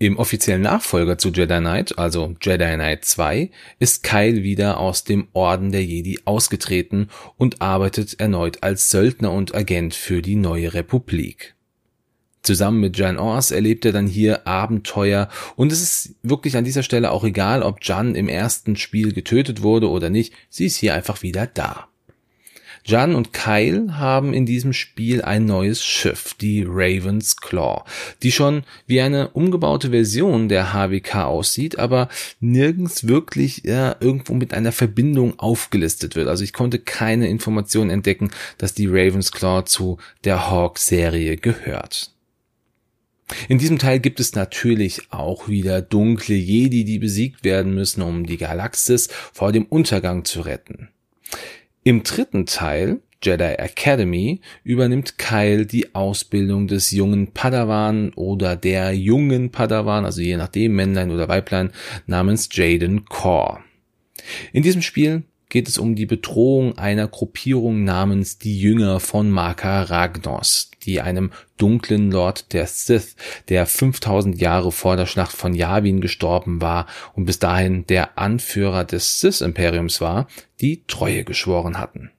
Im 0.00 0.16
offiziellen 0.16 0.62
Nachfolger 0.62 1.18
zu 1.18 1.30
Jedi 1.30 1.58
Knight, 1.58 1.98
also 1.98 2.36
Jedi 2.40 2.74
Knight 2.74 3.04
2, 3.04 3.50
ist 3.80 4.04
Kyle 4.04 4.44
wieder 4.44 4.78
aus 4.78 5.02
dem 5.02 5.26
Orden 5.32 5.72
der 5.72 5.84
Jedi 5.84 6.20
ausgetreten 6.24 7.08
und 7.36 7.60
arbeitet 7.60 8.20
erneut 8.20 8.62
als 8.62 8.90
Söldner 8.90 9.32
und 9.32 9.56
Agent 9.56 9.94
für 9.94 10.22
die 10.22 10.36
neue 10.36 10.72
Republik. 10.72 11.56
Zusammen 12.42 12.78
mit 12.78 12.96
Jan 12.96 13.18
Ors 13.18 13.50
erlebt 13.50 13.84
er 13.84 13.92
dann 13.92 14.06
hier 14.06 14.46
Abenteuer 14.46 15.28
und 15.56 15.72
es 15.72 15.82
ist 15.82 16.14
wirklich 16.22 16.56
an 16.56 16.64
dieser 16.64 16.84
Stelle 16.84 17.10
auch 17.10 17.24
egal, 17.24 17.64
ob 17.64 17.82
Jan 17.82 18.14
im 18.14 18.28
ersten 18.28 18.76
Spiel 18.76 19.12
getötet 19.12 19.62
wurde 19.62 19.90
oder 19.90 20.10
nicht, 20.10 20.32
sie 20.48 20.66
ist 20.66 20.76
hier 20.76 20.94
einfach 20.94 21.22
wieder 21.22 21.48
da. 21.48 21.87
Jan 22.88 23.14
und 23.14 23.34
Kyle 23.34 23.98
haben 23.98 24.32
in 24.32 24.46
diesem 24.46 24.72
Spiel 24.72 25.20
ein 25.20 25.44
neues 25.44 25.84
Schiff, 25.84 26.32
die 26.32 26.64
Raven's 26.66 27.36
Claw, 27.36 27.84
die 28.22 28.32
schon 28.32 28.62
wie 28.86 29.02
eine 29.02 29.28
umgebaute 29.28 29.90
Version 29.90 30.48
der 30.48 30.72
HWK 30.72 31.26
aussieht, 31.26 31.78
aber 31.78 32.08
nirgends 32.40 33.06
wirklich 33.06 33.62
ja, 33.66 33.94
irgendwo 34.00 34.32
mit 34.32 34.54
einer 34.54 34.72
Verbindung 34.72 35.38
aufgelistet 35.38 36.16
wird. 36.16 36.28
Also 36.28 36.44
ich 36.44 36.54
konnte 36.54 36.78
keine 36.78 37.28
Information 37.28 37.90
entdecken, 37.90 38.30
dass 38.56 38.72
die 38.72 38.86
Raven's 38.86 39.32
Claw 39.32 39.66
zu 39.66 39.98
der 40.24 40.50
Hawk-Serie 40.50 41.36
gehört. 41.36 42.14
In 43.50 43.58
diesem 43.58 43.78
Teil 43.78 44.00
gibt 44.00 44.18
es 44.18 44.34
natürlich 44.34 45.12
auch 45.12 45.46
wieder 45.46 45.82
dunkle 45.82 46.36
Jedi, 46.36 46.84
die 46.84 46.98
besiegt 46.98 47.44
werden 47.44 47.74
müssen, 47.74 48.00
um 48.00 48.24
die 48.24 48.38
Galaxis 48.38 49.08
vor 49.34 49.52
dem 49.52 49.66
Untergang 49.66 50.24
zu 50.24 50.40
retten. 50.40 50.88
Im 51.88 52.02
dritten 52.02 52.44
Teil, 52.44 53.00
Jedi 53.22 53.54
Academy, 53.54 54.42
übernimmt 54.62 55.16
Kyle 55.16 55.64
die 55.64 55.94
Ausbildung 55.94 56.66
des 56.66 56.90
jungen 56.90 57.32
Padawan 57.32 58.12
oder 58.12 58.56
der 58.56 58.92
jungen 58.92 59.50
Padawan, 59.50 60.04
also 60.04 60.20
je 60.20 60.36
nachdem 60.36 60.74
Männlein 60.74 61.10
oder 61.10 61.30
Weiblein, 61.30 61.70
namens 62.06 62.50
Jaden 62.52 63.06
Core. 63.06 63.60
In 64.52 64.62
diesem 64.62 64.82
Spiel 64.82 65.22
geht 65.48 65.68
es 65.68 65.78
um 65.78 65.94
die 65.94 66.06
Bedrohung 66.06 66.76
einer 66.78 67.08
Gruppierung 67.08 67.84
namens 67.84 68.38
die 68.38 68.60
Jünger 68.60 69.00
von 69.00 69.30
Maka 69.30 69.82
Ragnos, 69.82 70.70
die 70.84 71.00
einem 71.00 71.30
dunklen 71.56 72.10
Lord 72.10 72.52
der 72.52 72.66
Sith, 72.66 73.16
der 73.48 73.66
5000 73.66 74.40
Jahre 74.40 74.72
vor 74.72 74.96
der 74.96 75.06
Schlacht 75.06 75.36
von 75.36 75.54
Yavin 75.54 76.00
gestorben 76.00 76.60
war 76.60 76.86
und 77.14 77.24
bis 77.24 77.38
dahin 77.38 77.86
der 77.86 78.18
Anführer 78.18 78.84
des 78.84 79.20
Sith-Imperiums 79.20 80.00
war, 80.00 80.28
die 80.60 80.84
Treue 80.86 81.24
geschworen 81.24 81.78
hatten. 81.78 82.10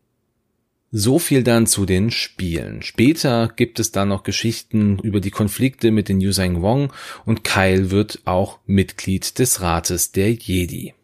So 0.91 1.19
viel 1.19 1.43
dann 1.43 1.67
zu 1.67 1.85
den 1.85 2.09
Spielen. 2.09 2.81
Später 2.81 3.47
gibt 3.55 3.79
es 3.79 3.91
dann 3.91 4.09
noch 4.09 4.23
Geschichten 4.23 4.97
über 4.97 5.21
die 5.21 5.29
Konflikte 5.29 5.91
mit 5.91 6.09
den 6.09 6.19
Yusang 6.19 6.63
Wong 6.63 6.91
und 7.25 7.43
Kyle 7.43 7.91
wird 7.91 8.21
auch 8.25 8.57
Mitglied 8.65 9.37
des 9.37 9.61
Rates 9.61 10.11
der 10.13 10.33
Jedi. 10.33 10.95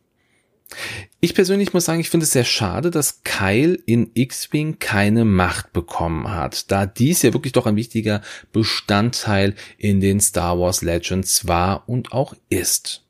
Ich 1.26 1.34
persönlich 1.34 1.74
muss 1.74 1.86
sagen, 1.86 2.02
ich 2.02 2.12
finde 2.12 2.26
es 2.26 2.34
sehr 2.34 2.44
schade, 2.44 2.92
dass 2.92 3.24
Kyle 3.24 3.80
in 3.88 4.12
X-Wing 4.14 4.78
keine 4.78 5.26
Macht 5.26 5.74
bekommen 5.74 6.30
hat, 6.30 6.70
da 6.70 6.86
dies 6.86 7.24
ja 7.24 7.34
wirklich 7.34 7.54
doch 7.54 7.66
ein 7.66 7.76
wichtiger 7.76 8.22
Bestandteil 8.52 9.56
in 9.80 10.02
den 10.02 10.20
Star 10.20 10.60
Wars 10.60 10.84
Legends 10.84 11.48
war 11.48 11.90
und 11.90 12.12
auch 12.12 12.36
ist. 12.50 13.02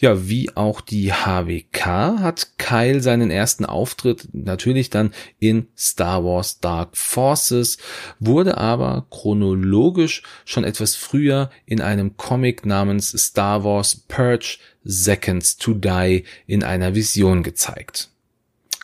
Ja, 0.00 0.28
wie 0.28 0.56
auch 0.56 0.80
die 0.80 1.12
HWK 1.12 1.86
hat 2.20 2.58
Kyle 2.58 3.00
seinen 3.00 3.30
ersten 3.30 3.64
Auftritt 3.64 4.28
natürlich 4.32 4.90
dann 4.90 5.12
in 5.38 5.68
Star 5.76 6.24
Wars 6.24 6.58
Dark 6.58 6.96
Forces, 6.96 7.78
wurde 8.18 8.58
aber 8.58 9.06
chronologisch 9.10 10.24
schon 10.44 10.64
etwas 10.64 10.96
früher 10.96 11.50
in 11.64 11.80
einem 11.80 12.16
Comic 12.16 12.66
namens 12.66 13.10
Star 13.10 13.62
Wars 13.62 13.94
Purge 13.94 14.58
Seconds 14.90 15.58
to 15.58 15.74
Die 15.74 16.24
in 16.46 16.64
einer 16.64 16.94
Vision 16.94 17.42
gezeigt. 17.42 18.08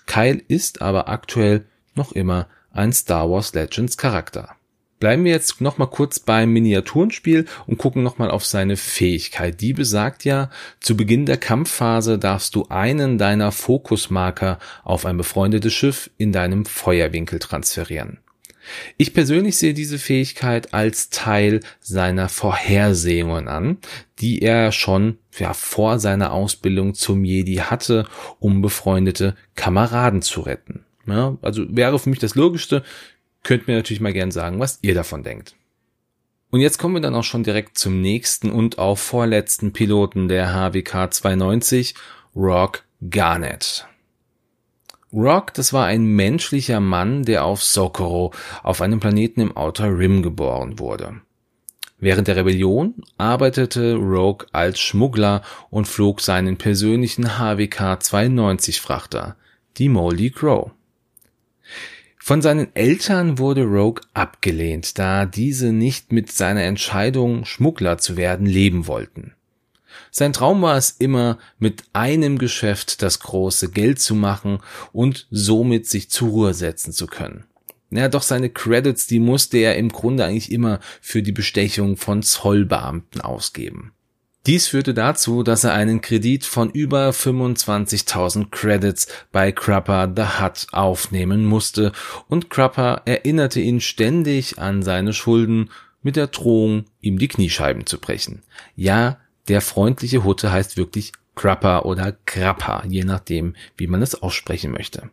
Kyle 0.06 0.42
ist 0.48 0.82
aber 0.82 1.08
aktuell 1.08 1.64
noch 1.94 2.12
immer 2.12 2.46
ein 2.72 2.92
Star 2.92 3.30
Wars 3.30 3.54
Legends 3.54 3.96
Charakter. 3.96 4.54
Bleiben 5.00 5.24
wir 5.24 5.32
jetzt 5.32 5.60
noch 5.60 5.78
mal 5.78 5.86
kurz 5.86 6.20
beim 6.20 6.52
Miniaturenspiel 6.52 7.46
und 7.66 7.78
gucken 7.78 8.02
noch 8.02 8.18
mal 8.18 8.30
auf 8.30 8.44
seine 8.44 8.76
Fähigkeit. 8.76 9.60
Die 9.60 9.72
besagt 9.72 10.24
ja, 10.24 10.50
zu 10.80 10.96
Beginn 10.96 11.26
der 11.26 11.36
Kampfphase 11.36 12.18
darfst 12.18 12.54
du 12.54 12.66
einen 12.68 13.18
deiner 13.18 13.50
Fokusmarker 13.50 14.58
auf 14.82 15.06
ein 15.06 15.16
befreundetes 15.16 15.72
Schiff 15.72 16.10
in 16.16 16.32
deinem 16.32 16.64
Feuerwinkel 16.64 17.38
transferieren. 17.38 18.18
Ich 18.96 19.14
persönlich 19.14 19.58
sehe 19.58 19.74
diese 19.74 19.98
Fähigkeit 19.98 20.74
als 20.74 21.10
Teil 21.10 21.60
seiner 21.80 22.28
Vorhersehungen 22.28 23.48
an, 23.48 23.78
die 24.20 24.42
er 24.42 24.72
schon 24.72 25.18
ja, 25.38 25.54
vor 25.54 25.98
seiner 25.98 26.32
Ausbildung 26.32 26.94
zum 26.94 27.24
Jedi 27.24 27.56
hatte, 27.56 28.06
um 28.38 28.62
befreundete 28.62 29.34
Kameraden 29.54 30.22
zu 30.22 30.40
retten. 30.40 30.84
Ja, 31.06 31.36
also 31.42 31.64
wäre 31.68 31.98
für 31.98 32.08
mich 32.08 32.18
das 32.18 32.34
Logischste, 32.34 32.82
Könnt 33.44 33.68
mir 33.68 33.76
natürlich 33.76 34.00
mal 34.00 34.14
gern 34.14 34.30
sagen, 34.30 34.58
was 34.58 34.78
ihr 34.80 34.94
davon 34.94 35.22
denkt. 35.22 35.54
Und 36.50 36.60
jetzt 36.60 36.78
kommen 36.78 36.94
wir 36.94 37.02
dann 37.02 37.14
auch 37.14 37.24
schon 37.24 37.44
direkt 37.44 37.76
zum 37.76 38.00
nächsten 38.00 38.50
und 38.50 38.78
auch 38.78 38.96
vorletzten 38.96 39.72
Piloten 39.72 40.28
der 40.28 40.52
HWK 40.54 41.12
290, 41.12 41.94
Rock 42.34 42.84
Garnett. 43.10 43.86
Rock, 45.14 45.54
das 45.54 45.72
war 45.72 45.86
ein 45.86 46.04
menschlicher 46.04 46.80
Mann, 46.80 47.22
der 47.22 47.44
auf 47.44 47.62
Socorro, 47.62 48.32
auf 48.64 48.80
einem 48.80 48.98
Planeten 48.98 49.40
im 49.40 49.56
Outer 49.56 49.96
Rim 49.96 50.22
geboren 50.22 50.80
wurde. 50.80 51.20
Während 52.00 52.26
der 52.26 52.36
Rebellion 52.36 52.94
arbeitete 53.16 53.94
Rogue 53.94 54.46
als 54.52 54.80
Schmuggler 54.80 55.42
und 55.70 55.86
flog 55.86 56.20
seinen 56.20 56.58
persönlichen 56.58 57.38
HWK 57.38 58.02
92 58.02 58.80
Frachter, 58.80 59.36
die 59.78 59.88
Moldy 59.88 60.30
Crow. 60.30 60.72
Von 62.18 62.42
seinen 62.42 62.74
Eltern 62.74 63.38
wurde 63.38 63.62
Rogue 63.62 64.02
abgelehnt, 64.14 64.98
da 64.98 65.26
diese 65.26 65.72
nicht 65.72 66.10
mit 66.10 66.32
seiner 66.32 66.64
Entscheidung, 66.64 67.44
Schmuggler 67.44 67.98
zu 67.98 68.16
werden, 68.16 68.46
leben 68.46 68.86
wollten. 68.86 69.34
Sein 70.16 70.32
Traum 70.32 70.62
war 70.62 70.76
es 70.76 70.92
immer, 70.92 71.38
mit 71.58 71.82
einem 71.92 72.38
Geschäft 72.38 73.02
das 73.02 73.18
große 73.18 73.72
Geld 73.72 74.00
zu 74.00 74.14
machen 74.14 74.60
und 74.92 75.26
somit 75.32 75.88
sich 75.88 76.08
zur 76.08 76.28
Ruhe 76.28 76.54
setzen 76.54 76.92
zu 76.92 77.08
können. 77.08 77.46
Ja, 77.90 78.08
doch 78.08 78.22
seine 78.22 78.48
Credits, 78.48 79.08
die 79.08 79.18
musste 79.18 79.58
er 79.58 79.76
im 79.76 79.88
Grunde 79.88 80.24
eigentlich 80.24 80.52
immer 80.52 80.78
für 81.00 81.20
die 81.20 81.32
Bestechung 81.32 81.96
von 81.96 82.22
Zollbeamten 82.22 83.22
ausgeben. 83.22 83.90
Dies 84.46 84.68
führte 84.68 84.94
dazu, 84.94 85.42
dass 85.42 85.64
er 85.64 85.72
einen 85.72 86.00
Kredit 86.00 86.44
von 86.44 86.70
über 86.70 87.10
25.000 87.10 88.50
Credits 88.50 89.08
bei 89.32 89.50
Crupper 89.50 90.12
the 90.14 90.40
Hut 90.40 90.68
aufnehmen 90.70 91.44
musste 91.44 91.90
und 92.28 92.50
Crupper 92.50 93.02
erinnerte 93.04 93.58
ihn 93.58 93.80
ständig 93.80 94.60
an 94.60 94.84
seine 94.84 95.12
Schulden 95.12 95.70
mit 96.02 96.14
der 96.14 96.28
Drohung, 96.28 96.84
ihm 97.00 97.18
die 97.18 97.26
Kniescheiben 97.26 97.86
zu 97.86 97.98
brechen. 97.98 98.44
Ja, 98.76 99.18
der 99.48 99.60
freundliche 99.60 100.24
Hutte 100.24 100.52
heißt 100.52 100.76
wirklich 100.76 101.12
Crupper 101.34 101.84
oder 101.84 102.16
Krapper, 102.26 102.84
je 102.88 103.04
nachdem, 103.04 103.54
wie 103.76 103.86
man 103.86 104.02
es 104.02 104.22
aussprechen 104.22 104.72
möchte. 104.72 105.10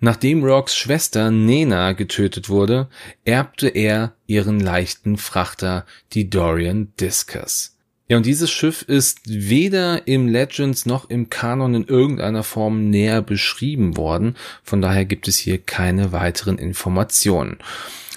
Nachdem 0.00 0.44
Rocks 0.44 0.76
Schwester 0.76 1.30
Nena 1.32 1.92
getötet 1.92 2.48
wurde, 2.48 2.88
erbte 3.24 3.68
er 3.68 4.14
ihren 4.26 4.60
leichten 4.60 5.16
Frachter, 5.16 5.86
die 6.12 6.30
Dorian 6.30 6.92
Discus. 7.00 7.74
Ja, 8.06 8.16
und 8.16 8.24
dieses 8.24 8.50
Schiff 8.50 8.82
ist 8.82 9.20
weder 9.26 10.06
im 10.06 10.28
Legends 10.28 10.86
noch 10.86 11.10
im 11.10 11.28
Kanon 11.28 11.74
in 11.74 11.84
irgendeiner 11.84 12.44
Form 12.44 12.88
näher 12.88 13.20
beschrieben 13.22 13.96
worden, 13.96 14.36
von 14.62 14.80
daher 14.80 15.04
gibt 15.04 15.28
es 15.28 15.36
hier 15.36 15.58
keine 15.58 16.12
weiteren 16.12 16.58
Informationen. 16.58 17.58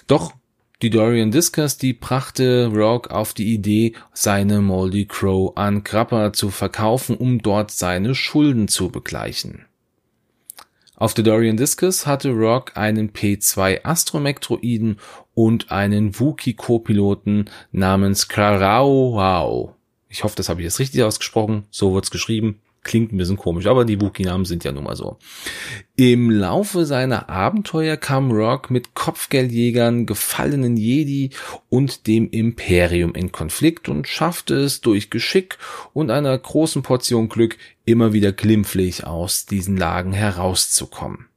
Doch 0.07 0.33
die 0.81 0.89
Dorian 0.89 1.31
Discus, 1.31 1.77
die 1.77 1.93
brachte 1.93 2.67
Rock 2.67 3.11
auf 3.11 3.33
die 3.33 3.53
Idee, 3.53 3.93
seine 4.13 4.61
Moldy 4.61 5.05
Crow 5.05 5.55
an 5.55 5.83
Grappa 5.83 6.33
zu 6.33 6.49
verkaufen, 6.49 7.15
um 7.17 7.41
dort 7.41 7.71
seine 7.71 8.15
Schulden 8.15 8.67
zu 8.67 8.89
begleichen. 8.89 9.65
Auf 10.95 11.13
der 11.13 11.23
Dorian 11.23 11.57
Discus 11.57 12.05
hatte 12.05 12.31
Rock 12.31 12.77
einen 12.77 13.11
P2 13.11 13.83
Astromech-Droiden 13.83 14.99
und 15.33 15.71
einen 15.71 16.19
Wookie-Co-Piloten 16.19 17.49
namens 17.71 18.27
Karao 18.27 19.13
Wow. 19.13 19.75
Ich 20.09 20.23
hoffe, 20.23 20.35
das 20.35 20.49
habe 20.49 20.61
ich 20.61 20.65
jetzt 20.65 20.79
richtig 20.79 21.03
ausgesprochen. 21.03 21.65
So 21.71 21.93
wird's 21.93 22.11
geschrieben. 22.11 22.59
Klingt 22.83 23.13
ein 23.13 23.17
bisschen 23.17 23.37
komisch, 23.37 23.67
aber 23.67 23.85
die 23.85 24.01
Wookie-Namen 24.01 24.45
sind 24.45 24.63
ja 24.63 24.71
nun 24.71 24.85
mal 24.85 24.95
so. 24.95 25.17
Im 25.95 26.31
Laufe 26.31 26.85
seiner 26.87 27.29
Abenteuer 27.29 27.95
kam 27.95 28.31
Rock 28.31 28.71
mit 28.71 28.95
Kopfgeldjägern, 28.95 30.07
gefallenen 30.07 30.77
Jedi 30.77 31.29
und 31.69 32.07
dem 32.07 32.27
Imperium 32.31 33.13
in 33.13 33.31
Konflikt 33.31 33.87
und 33.87 34.07
schaffte 34.07 34.55
es 34.55 34.81
durch 34.81 35.11
Geschick 35.11 35.59
und 35.93 36.09
einer 36.09 36.35
großen 36.35 36.81
Portion 36.81 37.29
Glück 37.29 37.57
immer 37.85 38.13
wieder 38.13 38.31
glimpflich 38.31 39.05
aus 39.05 39.45
diesen 39.45 39.77
Lagen 39.77 40.11
herauszukommen. 40.11 41.27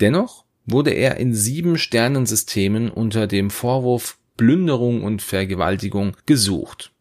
Dennoch 0.00 0.44
wurde 0.66 0.90
er 0.90 1.16
in 1.16 1.34
sieben 1.34 1.78
Sternensystemen 1.78 2.90
unter 2.90 3.26
dem 3.26 3.48
Vorwurf 3.48 4.18
Plünderung 4.36 5.02
und 5.02 5.22
Vergewaltigung 5.22 6.14
gesucht. 6.26 6.92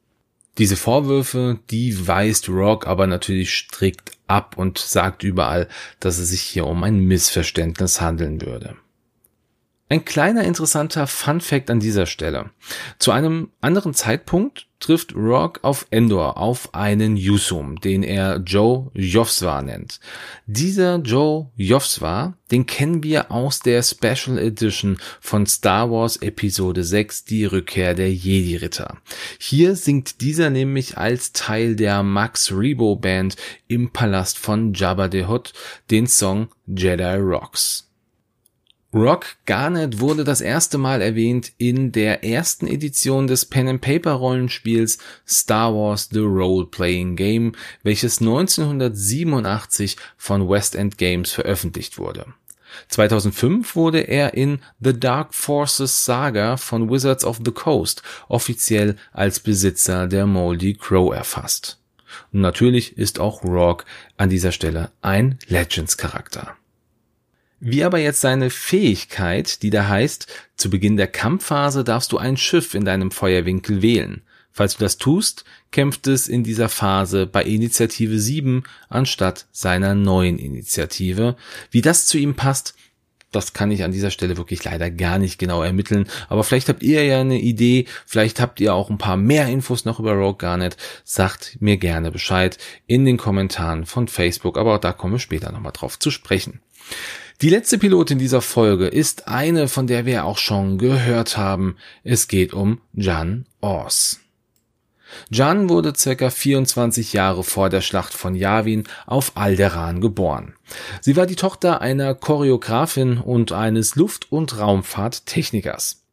Diese 0.57 0.75
Vorwürfe, 0.75 1.59
die 1.69 2.07
weist 2.07 2.49
Rock 2.49 2.87
aber 2.87 3.05
natürlich 3.05 3.53
strikt 3.53 4.11
ab 4.25 4.57
und 4.57 4.79
sagt 4.79 5.23
überall, 5.23 5.67
dass 5.99 6.17
es 6.17 6.29
sich 6.29 6.41
hier 6.41 6.65
um 6.65 6.83
ein 6.83 6.99
Missverständnis 6.99 8.01
handeln 8.01 8.41
würde. 8.41 8.75
Ein 9.89 10.03
kleiner 10.03 10.43
interessanter 10.43 11.07
Fun 11.07 11.39
Fact 11.39 11.69
an 11.69 11.79
dieser 11.79 12.07
Stelle. 12.07 12.49
Zu 12.99 13.11
einem 13.11 13.51
anderen 13.61 13.93
Zeitpunkt 13.93 14.67
trifft 14.81 15.15
Rock 15.15 15.59
auf 15.63 15.87
Endor 15.91 16.37
auf 16.37 16.73
einen 16.75 17.15
Yusum, 17.15 17.79
den 17.79 18.03
er 18.03 18.41
Joe 18.45 18.91
Jofswa 18.93 19.61
nennt. 19.61 20.01
Dieser 20.45 20.97
Joe 20.97 21.49
Jofswa, 21.55 22.37
den 22.51 22.65
kennen 22.65 23.01
wir 23.01 23.31
aus 23.31 23.61
der 23.61 23.81
Special 23.81 24.37
Edition 24.37 24.97
von 25.21 25.45
Star 25.45 25.89
Wars 25.89 26.17
Episode 26.17 26.83
6, 26.83 27.23
die 27.23 27.45
Rückkehr 27.45 27.93
der 27.93 28.13
Jedi-Ritter. 28.13 28.97
Hier 29.39 29.77
singt 29.77 30.19
dieser 30.19 30.49
nämlich 30.49 30.97
als 30.97 31.31
Teil 31.31 31.77
der 31.77 32.03
Max 32.03 32.51
Rebo 32.51 32.97
Band 32.97 33.37
im 33.69 33.91
Palast 33.91 34.37
von 34.37 34.73
Jabba 34.73 35.09
the 35.09 35.25
Hutt 35.27 35.53
den 35.89 36.07
Song 36.07 36.49
Jedi 36.67 37.15
Rocks. 37.15 37.86
Rock 38.93 39.35
Garnet 39.45 39.99
wurde 39.99 40.23
das 40.23 40.39
erste 40.39 40.77
Mal 40.77 41.01
erwähnt 41.01 41.51
in 41.57 41.91
der 41.91 42.23
ersten 42.23 42.67
Edition 42.67 43.27
des 43.27 43.45
Pen 43.45 43.67
and 43.67 43.81
Paper 43.81 44.13
Rollenspiels 44.13 44.97
Star 45.27 45.73
Wars 45.73 46.07
The 46.09 46.19
Role 46.19 46.65
Playing 46.65 47.17
Game, 47.17 47.51
welches 47.83 48.21
1987 48.21 49.97
von 50.15 50.47
West 50.47 50.73
End 50.75 50.97
Games 50.97 51.33
veröffentlicht 51.33 51.97
wurde. 51.97 52.27
2005 52.87 53.75
wurde 53.75 53.99
er 53.99 54.35
in 54.35 54.59
The 54.79 54.97
Dark 54.97 55.33
Forces 55.33 56.05
Saga 56.05 56.55
von 56.55 56.89
Wizards 56.89 57.25
of 57.25 57.41
the 57.43 57.51
Coast 57.51 58.03
offiziell 58.29 58.95
als 59.11 59.41
Besitzer 59.41 60.07
der 60.07 60.25
Moldy 60.25 60.75
Crow 60.75 61.13
erfasst. 61.13 61.77
Natürlich 62.31 62.97
ist 62.97 63.19
auch 63.19 63.43
Rock 63.43 63.85
an 64.15 64.29
dieser 64.29 64.53
Stelle 64.53 64.91
ein 65.01 65.39
Legends 65.47 65.97
Charakter. 65.97 66.55
Wie 67.59 67.83
aber 67.83 67.97
jetzt 67.97 68.21
seine 68.21 68.49
Fähigkeit, 68.49 69.63
die 69.63 69.71
da 69.71 69.87
heißt, 69.87 70.27
zu 70.55 70.69
Beginn 70.69 70.97
der 70.97 71.07
Kampfphase 71.07 71.83
darfst 71.83 72.11
du 72.11 72.17
ein 72.17 72.37
Schiff 72.37 72.75
in 72.75 72.85
deinem 72.85 73.11
Feuerwinkel 73.11 73.81
wählen. 73.81 74.21
Falls 74.51 74.77
du 74.77 74.83
das 74.83 74.97
tust, 74.97 75.43
kämpft 75.71 76.07
es 76.07 76.27
in 76.27 76.43
dieser 76.43 76.69
Phase 76.69 77.27
bei 77.27 77.43
Initiative 77.43 78.19
7 78.19 78.63
anstatt 78.89 79.45
seiner 79.51 79.93
neuen 79.93 80.39
Initiative. 80.39 81.35
Wie 81.69 81.81
das 81.81 82.07
zu 82.07 82.17
ihm 82.17 82.35
passt, 82.35 82.75
das 83.31 83.53
kann 83.53 83.71
ich 83.71 83.83
an 83.83 83.91
dieser 83.91 84.09
Stelle 84.09 84.37
wirklich 84.37 84.63
leider 84.63 84.89
gar 84.89 85.19
nicht 85.19 85.37
genau 85.37 85.61
ermitteln. 85.61 86.07
Aber 86.29 86.43
vielleicht 86.43 86.69
habt 86.69 86.81
ihr 86.81 87.03
ja 87.03 87.19
eine 87.19 87.39
Idee, 87.39 87.85
vielleicht 88.05 88.39
habt 88.39 88.59
ihr 88.59 88.73
auch 88.73 88.89
ein 88.89 88.97
paar 88.97 89.17
mehr 89.17 89.47
Infos 89.47 89.85
noch 89.85 89.99
über 89.99 90.13
Rogue 90.13 90.37
Garnet. 90.37 90.77
Sagt 91.03 91.57
mir 91.59 91.77
gerne 91.77 92.11
Bescheid 92.11 92.57
in 92.87 93.05
den 93.05 93.17
Kommentaren 93.17 93.85
von 93.85 94.07
Facebook, 94.07 94.57
aber 94.57 94.75
auch 94.75 94.79
da 94.79 94.93
kommen 94.93 95.15
wir 95.15 95.19
später 95.19 95.51
nochmal 95.51 95.73
drauf 95.73 95.99
zu 95.99 96.09
sprechen. 96.09 96.61
Die 97.41 97.49
letzte 97.49 97.77
Pilotin 97.77 98.17
dieser 98.17 98.41
Folge 98.41 98.87
ist 98.87 99.27
eine, 99.27 99.67
von 99.67 99.85
der 99.85 100.07
wir 100.07 100.25
auch 100.25 100.39
schon 100.39 100.79
gehört 100.79 101.37
haben. 101.37 101.77
Es 102.03 102.27
geht 102.27 102.51
um 102.51 102.81
Jan 102.93 103.45
Ors. 103.61 104.21
Jan 105.29 105.69
wurde 105.69 105.93
circa 105.95 106.31
24 106.31 107.13
Jahre 107.13 107.43
vor 107.43 107.69
der 107.69 107.81
Schlacht 107.81 108.15
von 108.15 108.33
Yavin 108.33 108.85
auf 109.05 109.33
Alderan 109.35 110.01
geboren. 110.01 110.55
Sie 110.99 111.15
war 111.15 111.27
die 111.27 111.35
Tochter 111.35 111.79
einer 111.79 112.15
Choreografin 112.15 113.19
und 113.19 113.51
eines 113.51 113.95
Luft- 113.95 114.31
und 114.31 114.57
Raumfahrttechnikers. 114.57 116.06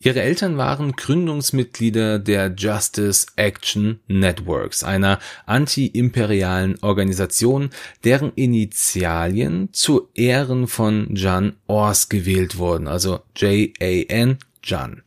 Ihre 0.00 0.22
Eltern 0.22 0.56
waren 0.58 0.92
Gründungsmitglieder 0.92 2.20
der 2.20 2.54
Justice 2.56 3.26
Action 3.34 3.98
Networks, 4.06 4.84
einer 4.84 5.18
anti-imperialen 5.44 6.80
Organisation, 6.82 7.70
deren 8.04 8.30
Initialien 8.36 9.70
zu 9.72 10.08
Ehren 10.14 10.68
von 10.68 11.16
Jan 11.16 11.56
Ors 11.66 12.08
gewählt 12.08 12.58
wurden, 12.58 12.86
also 12.86 13.22
J-A-N, 13.34 14.38
Jan. 14.62 15.02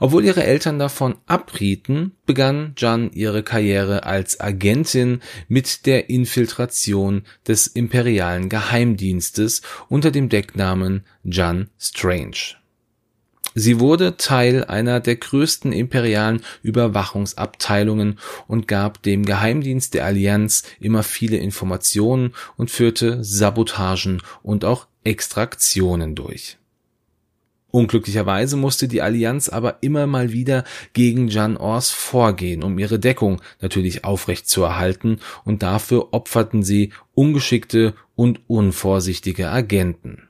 Obwohl 0.00 0.24
ihre 0.24 0.42
Eltern 0.42 0.80
davon 0.80 1.14
abrieten, 1.26 2.16
begann 2.26 2.74
Jan 2.76 3.12
ihre 3.12 3.44
Karriere 3.44 4.04
als 4.04 4.40
Agentin 4.40 5.20
mit 5.46 5.86
der 5.86 6.10
Infiltration 6.10 7.22
des 7.46 7.68
imperialen 7.68 8.48
Geheimdienstes 8.48 9.62
unter 9.88 10.10
dem 10.10 10.28
Decknamen 10.28 11.04
Jan 11.22 11.70
Strange. 11.78 12.59
Sie 13.54 13.80
wurde 13.80 14.16
Teil 14.16 14.64
einer 14.64 15.00
der 15.00 15.16
größten 15.16 15.72
imperialen 15.72 16.42
Überwachungsabteilungen 16.62 18.18
und 18.46 18.68
gab 18.68 19.02
dem 19.02 19.24
Geheimdienst 19.24 19.94
der 19.94 20.04
Allianz 20.04 20.62
immer 20.78 21.02
viele 21.02 21.36
Informationen 21.36 22.32
und 22.56 22.70
führte 22.70 23.24
Sabotagen 23.24 24.22
und 24.42 24.64
auch 24.64 24.86
Extraktionen 25.02 26.14
durch. 26.14 26.58
Unglücklicherweise 27.72 28.56
musste 28.56 28.88
die 28.88 29.00
Allianz 29.00 29.48
aber 29.48 29.78
immer 29.82 30.06
mal 30.06 30.32
wieder 30.32 30.64
gegen 30.92 31.28
Jan 31.28 31.56
Ors 31.56 31.90
vorgehen, 31.90 32.64
um 32.64 32.78
ihre 32.78 32.98
Deckung 32.98 33.40
natürlich 33.60 34.04
aufrecht 34.04 34.48
zu 34.48 34.62
erhalten, 34.62 35.20
und 35.44 35.62
dafür 35.62 36.12
opferten 36.12 36.64
sie 36.64 36.92
ungeschickte 37.14 37.94
und 38.16 38.40
unvorsichtige 38.48 39.50
Agenten. 39.50 40.29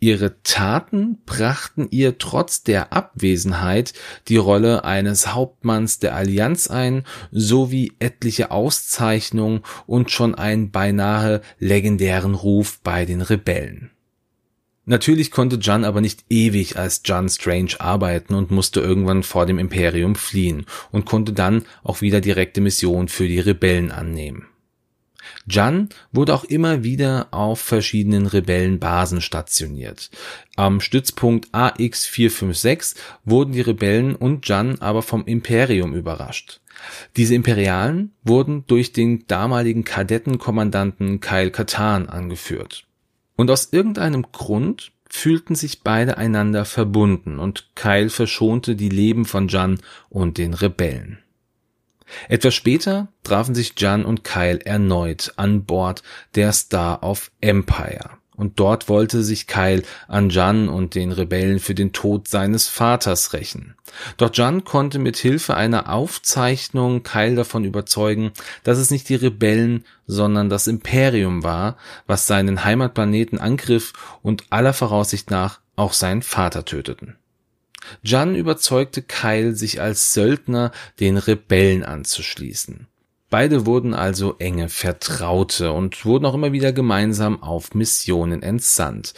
Ihre 0.00 0.42
Taten 0.42 1.18
brachten 1.24 1.88
ihr 1.90 2.18
trotz 2.18 2.62
der 2.62 2.92
Abwesenheit 2.92 3.94
die 4.28 4.36
Rolle 4.36 4.84
eines 4.84 5.34
Hauptmanns 5.34 5.98
der 5.98 6.14
Allianz 6.14 6.68
ein, 6.68 7.04
sowie 7.30 7.92
etliche 7.98 8.50
Auszeichnungen 8.50 9.62
und 9.86 10.10
schon 10.10 10.34
einen 10.34 10.70
beinahe 10.70 11.40
legendären 11.58 12.34
Ruf 12.34 12.80
bei 12.82 13.06
den 13.06 13.22
Rebellen. 13.22 13.90
Natürlich 14.86 15.30
konnte 15.30 15.58
Jan 15.60 15.84
aber 15.84 16.02
nicht 16.02 16.26
ewig 16.28 16.76
als 16.76 17.00
Jan 17.06 17.30
Strange 17.30 17.76
arbeiten 17.78 18.34
und 18.34 18.50
musste 18.50 18.80
irgendwann 18.80 19.22
vor 19.22 19.46
dem 19.46 19.58
Imperium 19.58 20.14
fliehen 20.14 20.66
und 20.92 21.06
konnte 21.06 21.32
dann 21.32 21.64
auch 21.82 22.02
wieder 22.02 22.20
direkte 22.20 22.60
Missionen 22.60 23.08
für 23.08 23.26
die 23.26 23.40
Rebellen 23.40 23.90
annehmen. 23.90 24.46
Jan 25.46 25.88
wurde 26.12 26.34
auch 26.34 26.44
immer 26.44 26.84
wieder 26.84 27.28
auf 27.30 27.60
verschiedenen 27.60 28.26
Rebellenbasen 28.26 29.20
stationiert. 29.20 30.10
Am 30.56 30.80
Stützpunkt 30.80 31.48
AX456 31.54 32.96
wurden 33.24 33.52
die 33.52 33.60
Rebellen 33.60 34.16
und 34.16 34.48
Jan 34.48 34.80
aber 34.80 35.02
vom 35.02 35.24
Imperium 35.26 35.94
überrascht. 35.94 36.60
Diese 37.16 37.34
Imperialen 37.34 38.12
wurden 38.22 38.64
durch 38.66 38.92
den 38.92 39.26
damaligen 39.26 39.84
Kadettenkommandanten 39.84 41.20
Kyle 41.20 41.50
Katan 41.50 42.08
angeführt. 42.08 42.86
Und 43.36 43.50
aus 43.50 43.68
irgendeinem 43.72 44.26
Grund 44.32 44.92
fühlten 45.08 45.54
sich 45.54 45.82
beide 45.82 46.18
einander 46.18 46.64
verbunden 46.64 47.38
und 47.38 47.70
Kyle 47.74 48.10
verschonte 48.10 48.74
die 48.74 48.88
Leben 48.88 49.24
von 49.24 49.48
Jan 49.48 49.78
und 50.08 50.38
den 50.38 50.54
Rebellen. 50.54 51.23
Etwas 52.28 52.54
später 52.54 53.08
trafen 53.22 53.54
sich 53.54 53.74
Jan 53.76 54.04
und 54.04 54.24
Kyle 54.24 54.64
erneut 54.64 55.32
an 55.36 55.64
Bord 55.64 56.02
der 56.34 56.52
Star 56.52 57.02
of 57.02 57.30
Empire. 57.40 58.10
Und 58.36 58.58
dort 58.58 58.88
wollte 58.88 59.22
sich 59.22 59.46
Kyle 59.46 59.82
an 60.08 60.28
Jan 60.28 60.68
und 60.68 60.94
den 60.96 61.12
Rebellen 61.12 61.60
für 61.60 61.74
den 61.74 61.92
Tod 61.92 62.26
seines 62.26 62.66
Vaters 62.66 63.32
rächen. 63.32 63.76
Doch 64.16 64.30
Jan 64.34 64.64
konnte 64.64 64.98
mit 64.98 65.16
Hilfe 65.16 65.54
einer 65.54 65.92
Aufzeichnung 65.92 67.04
Kyle 67.04 67.36
davon 67.36 67.64
überzeugen, 67.64 68.32
dass 68.64 68.78
es 68.78 68.90
nicht 68.90 69.08
die 69.08 69.14
Rebellen, 69.14 69.84
sondern 70.06 70.48
das 70.48 70.66
Imperium 70.66 71.44
war, 71.44 71.76
was 72.06 72.26
seinen 72.26 72.64
Heimatplaneten 72.64 73.38
angriff 73.38 73.92
und 74.22 74.44
aller 74.50 74.72
Voraussicht 74.72 75.30
nach 75.30 75.60
auch 75.76 75.92
seinen 75.92 76.22
Vater 76.22 76.64
töteten. 76.64 77.16
Jan 78.02 78.34
überzeugte 78.34 79.02
Kyle, 79.02 79.54
sich 79.54 79.80
als 79.80 80.14
Söldner 80.14 80.72
den 81.00 81.16
Rebellen 81.16 81.84
anzuschließen. 81.84 82.86
Beide 83.30 83.66
wurden 83.66 83.94
also 83.94 84.36
enge 84.38 84.68
Vertraute 84.68 85.72
und 85.72 86.04
wurden 86.04 86.24
auch 86.24 86.34
immer 86.34 86.52
wieder 86.52 86.72
gemeinsam 86.72 87.42
auf 87.42 87.74
Missionen 87.74 88.42
entsannt. 88.42 89.14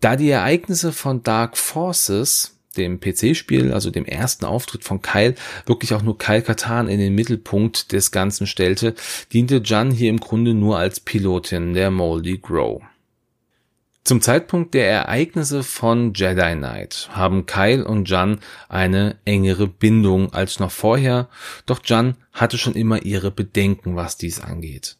Da 0.00 0.16
die 0.16 0.30
Ereignisse 0.30 0.92
von 0.92 1.22
Dark 1.22 1.56
Forces, 1.58 2.58
dem 2.76 3.00
PC-Spiel, 3.00 3.72
also 3.72 3.90
dem 3.90 4.04
ersten 4.04 4.44
Auftritt 4.44 4.84
von 4.84 5.02
Kyle, 5.02 5.34
wirklich 5.66 5.92
auch 5.92 6.02
nur 6.02 6.16
Kyle 6.16 6.42
Katan 6.42 6.88
in 6.88 7.00
den 7.00 7.14
Mittelpunkt 7.14 7.92
des 7.92 8.12
Ganzen 8.12 8.46
stellte, 8.46 8.94
diente 9.32 9.60
Jan 9.64 9.90
hier 9.90 10.10
im 10.10 10.20
Grunde 10.20 10.54
nur 10.54 10.78
als 10.78 11.00
Pilotin 11.00 11.74
der 11.74 11.90
Moldy 11.90 12.38
Grow. 12.38 12.80
Zum 14.08 14.22
Zeitpunkt 14.22 14.72
der 14.72 14.88
Ereignisse 14.88 15.62
von 15.62 16.14
Jedi 16.14 16.54
Knight 16.54 17.10
haben 17.12 17.44
Kyle 17.44 17.84
und 17.84 18.08
Jan 18.08 18.40
eine 18.70 19.18
engere 19.26 19.66
Bindung 19.66 20.32
als 20.32 20.60
noch 20.60 20.70
vorher, 20.70 21.28
doch 21.66 21.80
Jan 21.84 22.16
hatte 22.32 22.56
schon 22.56 22.72
immer 22.72 23.02
ihre 23.02 23.30
Bedenken, 23.30 23.96
was 23.96 24.16
dies 24.16 24.40
angeht. 24.40 24.96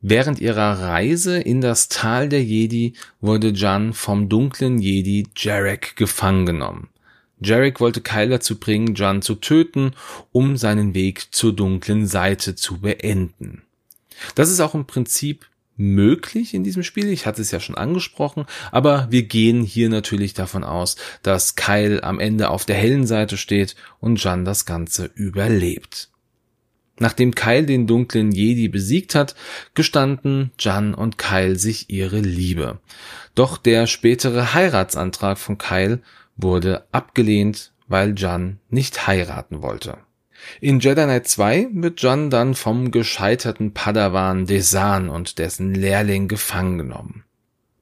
Während 0.00 0.40
ihrer 0.40 0.80
Reise 0.80 1.38
in 1.38 1.60
das 1.60 1.86
Tal 1.86 2.28
der 2.28 2.42
Jedi 2.42 2.94
wurde 3.20 3.50
Jan 3.50 3.92
vom 3.92 4.28
dunklen 4.28 4.80
Jedi 4.80 5.28
Jarek 5.36 5.94
gefangen 5.94 6.44
genommen. 6.44 6.88
Jarek 7.38 7.78
wollte 7.78 8.00
Kyle 8.00 8.28
dazu 8.28 8.58
bringen, 8.58 8.96
Jan 8.96 9.22
zu 9.22 9.36
töten, 9.36 9.92
um 10.32 10.56
seinen 10.56 10.94
Weg 10.94 11.32
zur 11.32 11.52
dunklen 11.54 12.08
Seite 12.08 12.56
zu 12.56 12.80
beenden. 12.80 13.62
Das 14.34 14.50
ist 14.50 14.58
auch 14.58 14.74
im 14.74 14.84
Prinzip 14.84 15.46
möglich 15.78 16.52
in 16.52 16.64
diesem 16.64 16.82
Spiel. 16.82 17.08
Ich 17.08 17.24
hatte 17.24 17.40
es 17.40 17.50
ja 17.50 17.60
schon 17.60 17.78
angesprochen, 17.78 18.44
aber 18.70 19.06
wir 19.10 19.22
gehen 19.22 19.62
hier 19.62 19.88
natürlich 19.88 20.34
davon 20.34 20.64
aus, 20.64 20.96
dass 21.22 21.54
Kyle 21.54 22.02
am 22.02 22.20
Ende 22.20 22.50
auf 22.50 22.66
der 22.66 22.76
hellen 22.76 23.06
Seite 23.06 23.38
steht 23.38 23.76
und 24.00 24.22
Jan 24.22 24.44
das 24.44 24.66
Ganze 24.66 25.06
überlebt. 25.14 26.10
Nachdem 26.98 27.34
Kyle 27.34 27.64
den 27.64 27.86
dunklen 27.86 28.32
Jedi 28.32 28.68
besiegt 28.68 29.14
hat, 29.14 29.36
gestanden 29.74 30.50
Jan 30.58 30.94
und 30.94 31.16
Kyle 31.16 31.56
sich 31.56 31.90
ihre 31.90 32.18
Liebe. 32.20 32.80
Doch 33.36 33.56
der 33.56 33.86
spätere 33.86 34.52
Heiratsantrag 34.52 35.38
von 35.38 35.58
Kyle 35.58 36.00
wurde 36.36 36.86
abgelehnt, 36.90 37.72
weil 37.86 38.18
Jan 38.18 38.58
nicht 38.68 39.06
heiraten 39.06 39.62
wollte. 39.62 39.98
In 40.60 40.80
Jedi 40.80 41.04
Knight 41.04 41.28
2 41.28 41.68
wird 41.72 42.00
John 42.00 42.30
dann 42.30 42.54
vom 42.54 42.90
gescheiterten 42.90 43.74
Padawan 43.74 44.46
Desan 44.46 45.08
und 45.08 45.38
dessen 45.38 45.74
Lehrling 45.74 46.28
gefangen 46.28 46.78
genommen. 46.78 47.24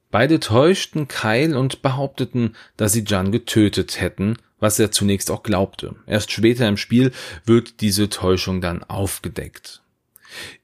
Beide 0.09 0.39
täuschten 0.39 1.07
Kyle 1.07 1.57
und 1.57 1.81
behaupteten, 1.81 2.55
dass 2.77 2.93
sie 2.93 3.03
Jan 3.05 3.31
getötet 3.31 3.99
hätten, 3.99 4.37
was 4.59 4.79
er 4.79 4.91
zunächst 4.91 5.29
auch 5.29 5.43
glaubte. 5.43 5.95
Erst 6.07 6.31
später 6.31 6.67
im 6.67 6.77
Spiel 6.77 7.11
wird 7.45 7.81
diese 7.81 8.09
Täuschung 8.09 8.61
dann 8.61 8.83
aufgedeckt. 8.83 9.81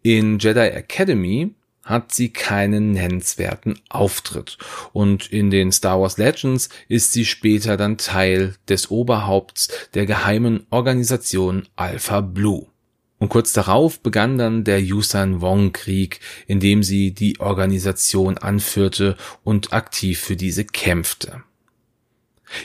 In 0.01 0.39
Jedi 0.39 0.60
Academy 0.60 1.53
hat 1.83 2.13
sie 2.13 2.29
keinen 2.29 2.91
nennenswerten 2.91 3.79
Auftritt. 3.89 4.57
Und 4.93 5.31
in 5.31 5.51
den 5.51 5.71
Star 5.71 5.99
Wars 6.01 6.17
Legends 6.17 6.69
ist 6.87 7.11
sie 7.11 7.25
später 7.25 7.77
dann 7.77 7.97
Teil 7.97 8.55
des 8.69 8.89
Oberhaupts 8.89 9.69
der 9.93 10.05
geheimen 10.05 10.65
Organisation 10.69 11.67
Alpha 11.75 12.21
Blue. 12.21 12.67
Und 13.19 13.29
kurz 13.29 13.53
darauf 13.53 14.01
begann 14.01 14.37
dann 14.37 14.65
der 14.65 14.81
Yusan 14.81 15.39
Wong 15.39 15.71
Krieg, 15.71 16.19
in 16.45 16.59
dem 16.59 16.83
sie 16.83 17.13
die 17.13 17.39
Organisation 17.39 18.37
anführte 18.37 19.15
und 19.43 19.71
aktiv 19.71 20.19
für 20.19 20.35
diese 20.35 20.65
kämpfte. 20.65 21.43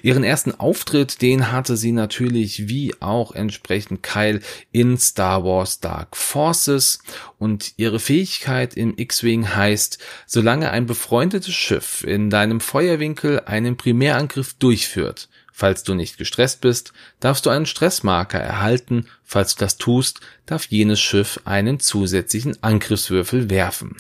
Ihren 0.03 0.25
ersten 0.25 0.59
Auftritt, 0.59 1.23
den 1.23 1.53
hatte 1.53 1.77
sie 1.77 1.93
natürlich 1.93 2.69
wie 2.69 2.95
auch 3.01 3.33
entsprechend 3.33 4.03
Kyle 4.03 4.41
in 4.73 4.99
Star 4.99 5.45
Wars 5.45 5.81
Dark 5.81 6.17
Forces 6.17 7.01
und 7.39 7.75
ihre 7.77 8.01
Fähigkeit 8.01 8.75
im 8.75 8.95
X-Wing 8.97 9.55
heißt, 9.55 9.99
solange 10.27 10.71
ein 10.71 10.87
befreundetes 10.87 11.55
Schiff 11.55 12.05
in 12.05 12.31
deinem 12.31 12.61
Feuerwinkel 12.61 13.43
einen 13.47 13.77
Primärangriff 13.77 14.55
durchführt, 14.55 15.29
Falls 15.59 15.83
du 15.83 15.95
nicht 15.95 16.19
gestresst 16.19 16.61
bist, 16.61 16.93
darfst 17.19 17.45
du 17.45 17.51
einen 17.51 17.67
Stressmarker 17.67 18.39
erhalten. 18.39 19.07
Falls 19.25 19.57
du 19.57 19.65
das 19.65 19.77
tust, 19.77 20.21
darf 20.47 20.67
jenes 20.67 21.01
Schiff 21.01 21.41
einen 21.47 21.81
zusätzlichen 21.81 22.63
Angriffswürfel 22.63 23.51
werfen. 23.51 23.97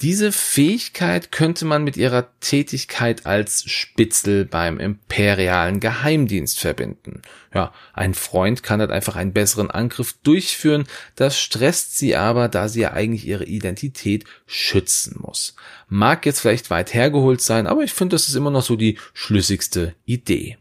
Diese 0.00 0.32
Fähigkeit 0.32 1.30
könnte 1.30 1.64
man 1.64 1.84
mit 1.84 1.96
ihrer 1.96 2.28
Tätigkeit 2.40 3.26
als 3.26 3.62
Spitzel 3.70 4.44
beim 4.44 4.80
imperialen 4.80 5.78
Geheimdienst 5.78 6.58
verbinden. 6.58 7.22
Ja, 7.54 7.72
ein 7.92 8.14
Freund 8.14 8.64
kann 8.64 8.80
halt 8.80 8.90
einfach 8.90 9.14
einen 9.14 9.32
besseren 9.32 9.70
Angriff 9.70 10.14
durchführen, 10.24 10.84
das 11.14 11.38
stresst 11.38 11.96
sie 11.96 12.16
aber, 12.16 12.48
da 12.48 12.68
sie 12.68 12.80
ja 12.80 12.92
eigentlich 12.92 13.24
ihre 13.26 13.44
Identität 13.44 14.24
schützen 14.46 15.16
muss. 15.20 15.54
Mag 15.88 16.26
jetzt 16.26 16.40
vielleicht 16.40 16.70
weit 16.70 16.92
hergeholt 16.92 17.40
sein, 17.40 17.68
aber 17.68 17.82
ich 17.82 17.92
finde, 17.92 18.14
das 18.14 18.28
ist 18.28 18.34
immer 18.34 18.50
noch 18.50 18.64
so 18.64 18.74
die 18.74 18.98
schlüssigste 19.12 19.94
Idee. 20.04 20.58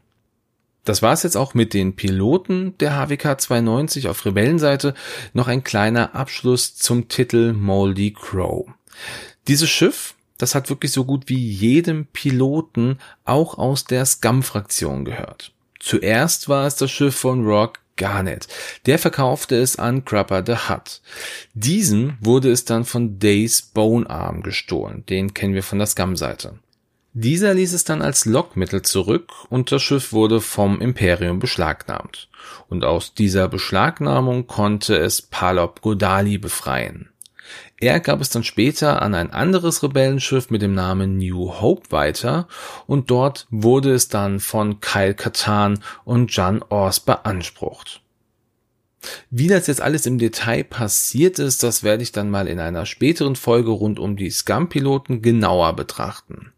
Das 0.85 1.01
war's 1.01 1.23
jetzt 1.23 1.37
auch 1.37 1.53
mit 1.53 1.73
den 1.73 1.95
Piloten 1.95 2.77
der 2.79 2.91
HWK 2.91 3.39
92 3.39 4.09
auf 4.09 4.25
Rebellenseite. 4.25 4.93
Noch 5.33 5.47
ein 5.47 5.63
kleiner 5.63 6.13
Abschluss 6.13 6.75
zum 6.75 7.07
Titel 7.07 7.53
Moldy 7.53 8.11
Crow. 8.11 8.67
Dieses 9.47 9.69
Schiff, 9.69 10.15
das 10.37 10.55
hat 10.55 10.69
wirklich 10.69 10.91
so 10.91 11.05
gut 11.05 11.29
wie 11.29 11.37
jedem 11.37 12.05
Piloten 12.07 12.99
auch 13.25 13.57
aus 13.57 13.85
der 13.85 14.05
Scum-Fraktion 14.05 15.05
gehört. 15.05 15.51
Zuerst 15.79 16.49
war 16.49 16.65
es 16.65 16.75
das 16.75 16.91
Schiff 16.91 17.15
von 17.15 17.45
Rock 17.45 17.79
Garnet. 17.95 18.47
Der 18.85 18.97
verkaufte 18.97 19.55
es 19.55 19.77
an 19.77 20.03
Crapper 20.05 20.43
the 20.45 20.69
Hut. 20.69 21.01
Diesen 21.53 22.17
wurde 22.21 22.51
es 22.51 22.65
dann 22.65 22.85
von 22.85 23.19
Days 23.19 23.61
Bonearm 23.61 24.41
gestohlen. 24.41 25.05
Den 25.05 25.33
kennen 25.33 25.53
wir 25.53 25.63
von 25.63 25.77
der 25.77 25.87
Scum-Seite. 25.87 26.59
Dieser 27.15 27.53
ließ 27.53 27.73
es 27.73 27.83
dann 27.83 28.01
als 28.01 28.25
Lockmittel 28.25 28.81
zurück 28.81 29.31
und 29.49 29.71
das 29.71 29.83
Schiff 29.83 30.13
wurde 30.13 30.41
vom 30.41 30.81
Imperium 30.81 31.37
beschlagnahmt. 31.37 32.27
Und 32.69 32.83
aus 32.83 33.13
dieser 33.13 33.47
Beschlagnahmung 33.47 34.47
konnte 34.47 34.97
es 34.97 35.21
Palop 35.21 35.81
Godali 35.81 36.39
befreien. 36.39 37.09
Er 37.83 37.99
gab 37.99 38.21
es 38.21 38.29
dann 38.29 38.45
später 38.45 39.01
an 39.01 39.13
ein 39.13 39.31
anderes 39.31 39.83
Rebellenschiff 39.83 40.49
mit 40.49 40.61
dem 40.61 40.73
Namen 40.73 41.17
New 41.17 41.59
Hope 41.59 41.91
weiter 41.91 42.47
und 42.87 43.11
dort 43.11 43.45
wurde 43.49 43.91
es 43.91 44.07
dann 44.07 44.39
von 44.39 44.79
Kyle 44.79 45.13
Katan 45.13 45.83
und 46.05 46.33
Jan 46.33 46.63
Ors 46.69 47.01
beansprucht. 47.01 48.01
Wie 49.29 49.49
das 49.49 49.67
jetzt 49.67 49.81
alles 49.81 50.05
im 50.05 50.17
Detail 50.17 50.63
passiert 50.63 51.39
ist, 51.39 51.61
das 51.61 51.83
werde 51.83 52.03
ich 52.03 52.13
dann 52.13 52.29
mal 52.29 52.47
in 52.47 52.61
einer 52.61 52.85
späteren 52.85 53.35
Folge 53.35 53.71
rund 53.71 53.99
um 53.99 54.15
die 54.15 54.31
Scum-Piloten 54.31 55.21
genauer 55.21 55.75
betrachten. 55.75 56.52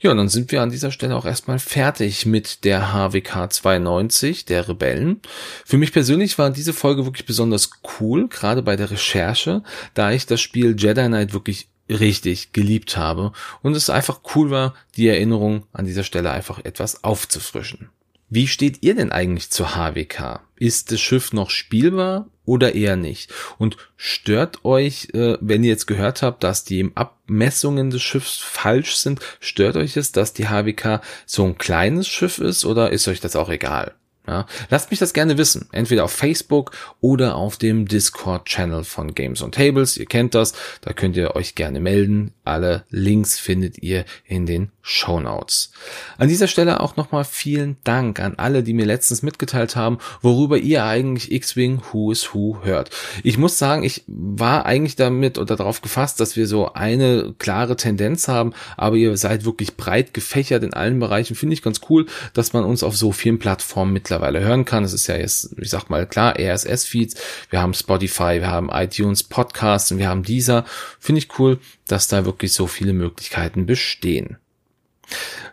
Ja, 0.00 0.10
und 0.10 0.18
dann 0.18 0.28
sind 0.28 0.52
wir 0.52 0.60
an 0.60 0.70
dieser 0.70 0.90
Stelle 0.90 1.16
auch 1.16 1.24
erstmal 1.24 1.58
fertig 1.58 2.26
mit 2.26 2.64
der 2.64 2.92
HWK 2.92 3.50
92 3.50 4.44
der 4.44 4.68
Rebellen. 4.68 5.20
Für 5.64 5.78
mich 5.78 5.92
persönlich 5.92 6.38
war 6.38 6.50
diese 6.50 6.72
Folge 6.72 7.06
wirklich 7.06 7.26
besonders 7.26 7.70
cool, 7.98 8.28
gerade 8.28 8.62
bei 8.62 8.76
der 8.76 8.90
Recherche, 8.90 9.62
da 9.94 10.10
ich 10.10 10.26
das 10.26 10.40
Spiel 10.40 10.76
Jedi 10.78 11.06
Knight 11.06 11.32
wirklich 11.32 11.68
richtig 11.88 12.52
geliebt 12.52 12.96
habe 12.96 13.32
und 13.62 13.76
es 13.76 13.90
einfach 13.90 14.20
cool 14.34 14.50
war, 14.50 14.74
die 14.96 15.08
Erinnerung 15.08 15.66
an 15.72 15.84
dieser 15.84 16.04
Stelle 16.04 16.30
einfach 16.30 16.64
etwas 16.64 17.04
aufzufrischen. 17.04 17.90
Wie 18.34 18.48
steht 18.48 18.82
ihr 18.82 18.96
denn 18.96 19.12
eigentlich 19.12 19.50
zur 19.50 19.76
HWK? 19.76 20.40
Ist 20.56 20.90
das 20.90 21.00
Schiff 21.00 21.32
noch 21.32 21.50
spielbar 21.50 22.26
oder 22.44 22.74
eher 22.74 22.96
nicht? 22.96 23.32
Und 23.58 23.76
stört 23.96 24.64
euch, 24.64 25.10
äh, 25.14 25.38
wenn 25.40 25.62
ihr 25.62 25.70
jetzt 25.70 25.86
gehört 25.86 26.22
habt, 26.22 26.42
dass 26.42 26.64
die 26.64 26.90
Abmessungen 26.96 27.90
des 27.90 28.02
Schiffs 28.02 28.38
falsch 28.38 28.96
sind, 28.96 29.20
stört 29.38 29.76
euch 29.76 29.96
es, 29.96 30.10
dass 30.10 30.32
die 30.32 30.48
HWK 30.48 31.00
so 31.26 31.44
ein 31.44 31.58
kleines 31.58 32.08
Schiff 32.08 32.38
ist 32.38 32.64
oder 32.64 32.90
ist 32.90 33.06
euch 33.06 33.20
das 33.20 33.36
auch 33.36 33.50
egal? 33.50 33.94
Ja, 34.26 34.46
lasst 34.68 34.90
mich 34.90 34.98
das 34.98 35.12
gerne 35.12 35.38
wissen, 35.38 35.68
entweder 35.70 36.02
auf 36.02 36.12
Facebook 36.12 36.72
oder 37.00 37.36
auf 37.36 37.56
dem 37.56 37.86
Discord-Channel 37.86 38.82
von 38.82 39.14
Games 39.14 39.42
on 39.42 39.52
Tables. 39.52 39.96
Ihr 39.96 40.06
kennt 40.06 40.34
das, 40.34 40.54
da 40.80 40.92
könnt 40.92 41.16
ihr 41.16 41.36
euch 41.36 41.54
gerne 41.54 41.78
melden. 41.78 42.32
Alle 42.42 42.84
Links 42.90 43.38
findet 43.38 43.78
ihr 43.78 44.04
in 44.24 44.44
den 44.44 44.72
Show 44.86 45.18
Notes. 45.18 45.72
An 46.18 46.28
dieser 46.28 46.46
Stelle 46.46 46.80
auch 46.80 46.96
nochmal 46.96 47.24
vielen 47.24 47.78
Dank 47.84 48.20
an 48.20 48.34
alle, 48.36 48.62
die 48.62 48.74
mir 48.74 48.84
letztens 48.84 49.22
mitgeteilt 49.22 49.76
haben, 49.76 49.98
worüber 50.20 50.58
ihr 50.58 50.84
eigentlich 50.84 51.32
X-Wing 51.32 51.80
Who 51.90 52.12
is 52.12 52.34
Who 52.34 52.58
hört. 52.62 52.90
Ich 53.22 53.38
muss 53.38 53.58
sagen, 53.58 53.82
ich 53.82 54.04
war 54.06 54.66
eigentlich 54.66 54.94
damit 54.94 55.38
oder 55.38 55.56
darauf 55.56 55.80
gefasst, 55.80 56.20
dass 56.20 56.36
wir 56.36 56.46
so 56.46 56.74
eine 56.74 57.34
klare 57.38 57.76
Tendenz 57.76 58.28
haben, 58.28 58.52
aber 58.76 58.96
ihr 58.96 59.16
seid 59.16 59.46
wirklich 59.46 59.78
breit 59.78 60.12
gefächert 60.12 60.62
in 60.62 60.74
allen 60.74 61.00
Bereichen. 61.00 61.34
Finde 61.34 61.54
ich 61.54 61.62
ganz 61.62 61.80
cool, 61.88 62.04
dass 62.34 62.52
man 62.52 62.64
uns 62.64 62.82
auf 62.82 62.94
so 62.94 63.10
vielen 63.10 63.38
Plattformen 63.38 63.94
mittlerweile 63.94 64.40
hören 64.40 64.66
kann. 64.66 64.84
Es 64.84 64.92
ist 64.92 65.06
ja 65.06 65.16
jetzt, 65.16 65.56
ich 65.58 65.70
sag 65.70 65.88
mal 65.88 66.06
klar, 66.06 66.38
RSS-Feeds, 66.38 67.14
wir 67.48 67.62
haben 67.62 67.72
Spotify, 67.72 68.40
wir 68.40 68.50
haben 68.50 68.68
iTunes 68.70 69.22
Podcasts 69.22 69.90
und 69.92 69.98
wir 69.98 70.10
haben 70.10 70.24
dieser. 70.24 70.66
Finde 71.00 71.20
ich 71.20 71.38
cool, 71.38 71.58
dass 71.88 72.06
da 72.06 72.26
wirklich 72.26 72.52
so 72.52 72.66
viele 72.66 72.92
Möglichkeiten 72.92 73.64
bestehen. 73.64 74.36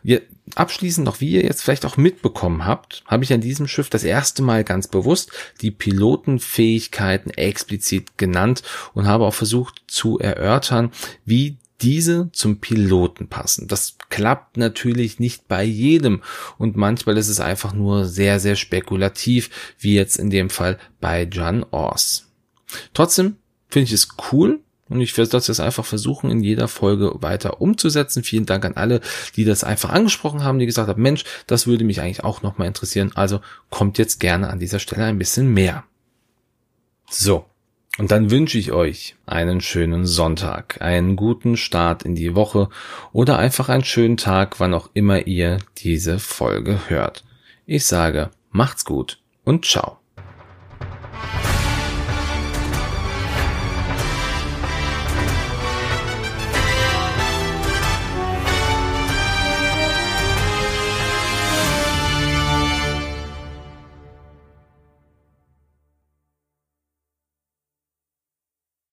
Ja, 0.03 0.19
abschließend 0.55 1.05
noch, 1.05 1.21
wie 1.21 1.31
ihr 1.31 1.43
jetzt 1.43 1.63
vielleicht 1.63 1.85
auch 1.85 1.97
mitbekommen 1.97 2.65
habt, 2.65 3.03
habe 3.05 3.23
ich 3.23 3.33
an 3.33 3.41
diesem 3.41 3.67
Schiff 3.67 3.89
das 3.89 4.03
erste 4.03 4.41
Mal 4.41 4.63
ganz 4.63 4.87
bewusst 4.87 5.31
die 5.61 5.71
Pilotenfähigkeiten 5.71 7.31
explizit 7.31 8.17
genannt 8.17 8.63
und 8.93 9.07
habe 9.07 9.25
auch 9.25 9.33
versucht 9.33 9.83
zu 9.87 10.19
erörtern, 10.19 10.91
wie 11.25 11.57
diese 11.81 12.29
zum 12.31 12.59
Piloten 12.59 13.27
passen. 13.27 13.67
Das 13.67 13.97
klappt 14.09 14.57
natürlich 14.57 15.19
nicht 15.19 15.47
bei 15.47 15.63
jedem 15.63 16.21
und 16.57 16.75
manchmal 16.77 17.17
ist 17.17 17.29
es 17.29 17.39
einfach 17.39 17.73
nur 17.73 18.05
sehr, 18.05 18.39
sehr 18.39 18.55
spekulativ, 18.55 19.49
wie 19.79 19.95
jetzt 19.95 20.17
in 20.17 20.29
dem 20.29 20.49
Fall 20.49 20.77
bei 20.99 21.23
John 21.23 21.65
Ors. 21.71 22.27
Trotzdem 22.93 23.37
finde 23.67 23.85
ich 23.85 23.93
es 23.93 24.09
cool, 24.31 24.59
und 24.91 24.99
ich 25.01 25.17
werde 25.17 25.31
das 25.31 25.47
jetzt 25.47 25.61
einfach 25.61 25.85
versuchen, 25.85 26.29
in 26.29 26.41
jeder 26.41 26.67
Folge 26.67 27.13
weiter 27.21 27.61
umzusetzen. 27.61 28.23
Vielen 28.23 28.45
Dank 28.45 28.65
an 28.65 28.73
alle, 28.75 28.99
die 29.35 29.45
das 29.45 29.63
einfach 29.63 29.89
angesprochen 29.89 30.43
haben, 30.43 30.59
die 30.59 30.65
gesagt 30.65 30.89
haben, 30.89 31.01
Mensch, 31.01 31.23
das 31.47 31.65
würde 31.65 31.85
mich 31.85 32.01
eigentlich 32.01 32.23
auch 32.23 32.41
nochmal 32.41 32.67
interessieren. 32.67 33.11
Also 33.15 33.39
kommt 33.69 33.97
jetzt 33.97 34.19
gerne 34.19 34.49
an 34.49 34.59
dieser 34.59 34.79
Stelle 34.79 35.05
ein 35.05 35.17
bisschen 35.17 35.53
mehr. 35.53 35.85
So. 37.09 37.45
Und 37.97 38.11
dann 38.11 38.31
wünsche 38.31 38.57
ich 38.57 38.71
euch 38.71 39.15
einen 39.25 39.61
schönen 39.61 40.05
Sonntag, 40.05 40.81
einen 40.81 41.15
guten 41.15 41.57
Start 41.57 42.03
in 42.03 42.15
die 42.15 42.35
Woche 42.35 42.69
oder 43.11 43.37
einfach 43.37 43.69
einen 43.69 43.83
schönen 43.83 44.17
Tag, 44.17 44.59
wann 44.59 44.73
auch 44.73 44.89
immer 44.93 45.27
ihr 45.27 45.59
diese 45.77 46.19
Folge 46.19 46.79
hört. 46.87 47.23
Ich 47.65 47.85
sage, 47.85 48.31
macht's 48.49 48.85
gut 48.85 49.19
und 49.43 49.65
ciao. 49.65 50.00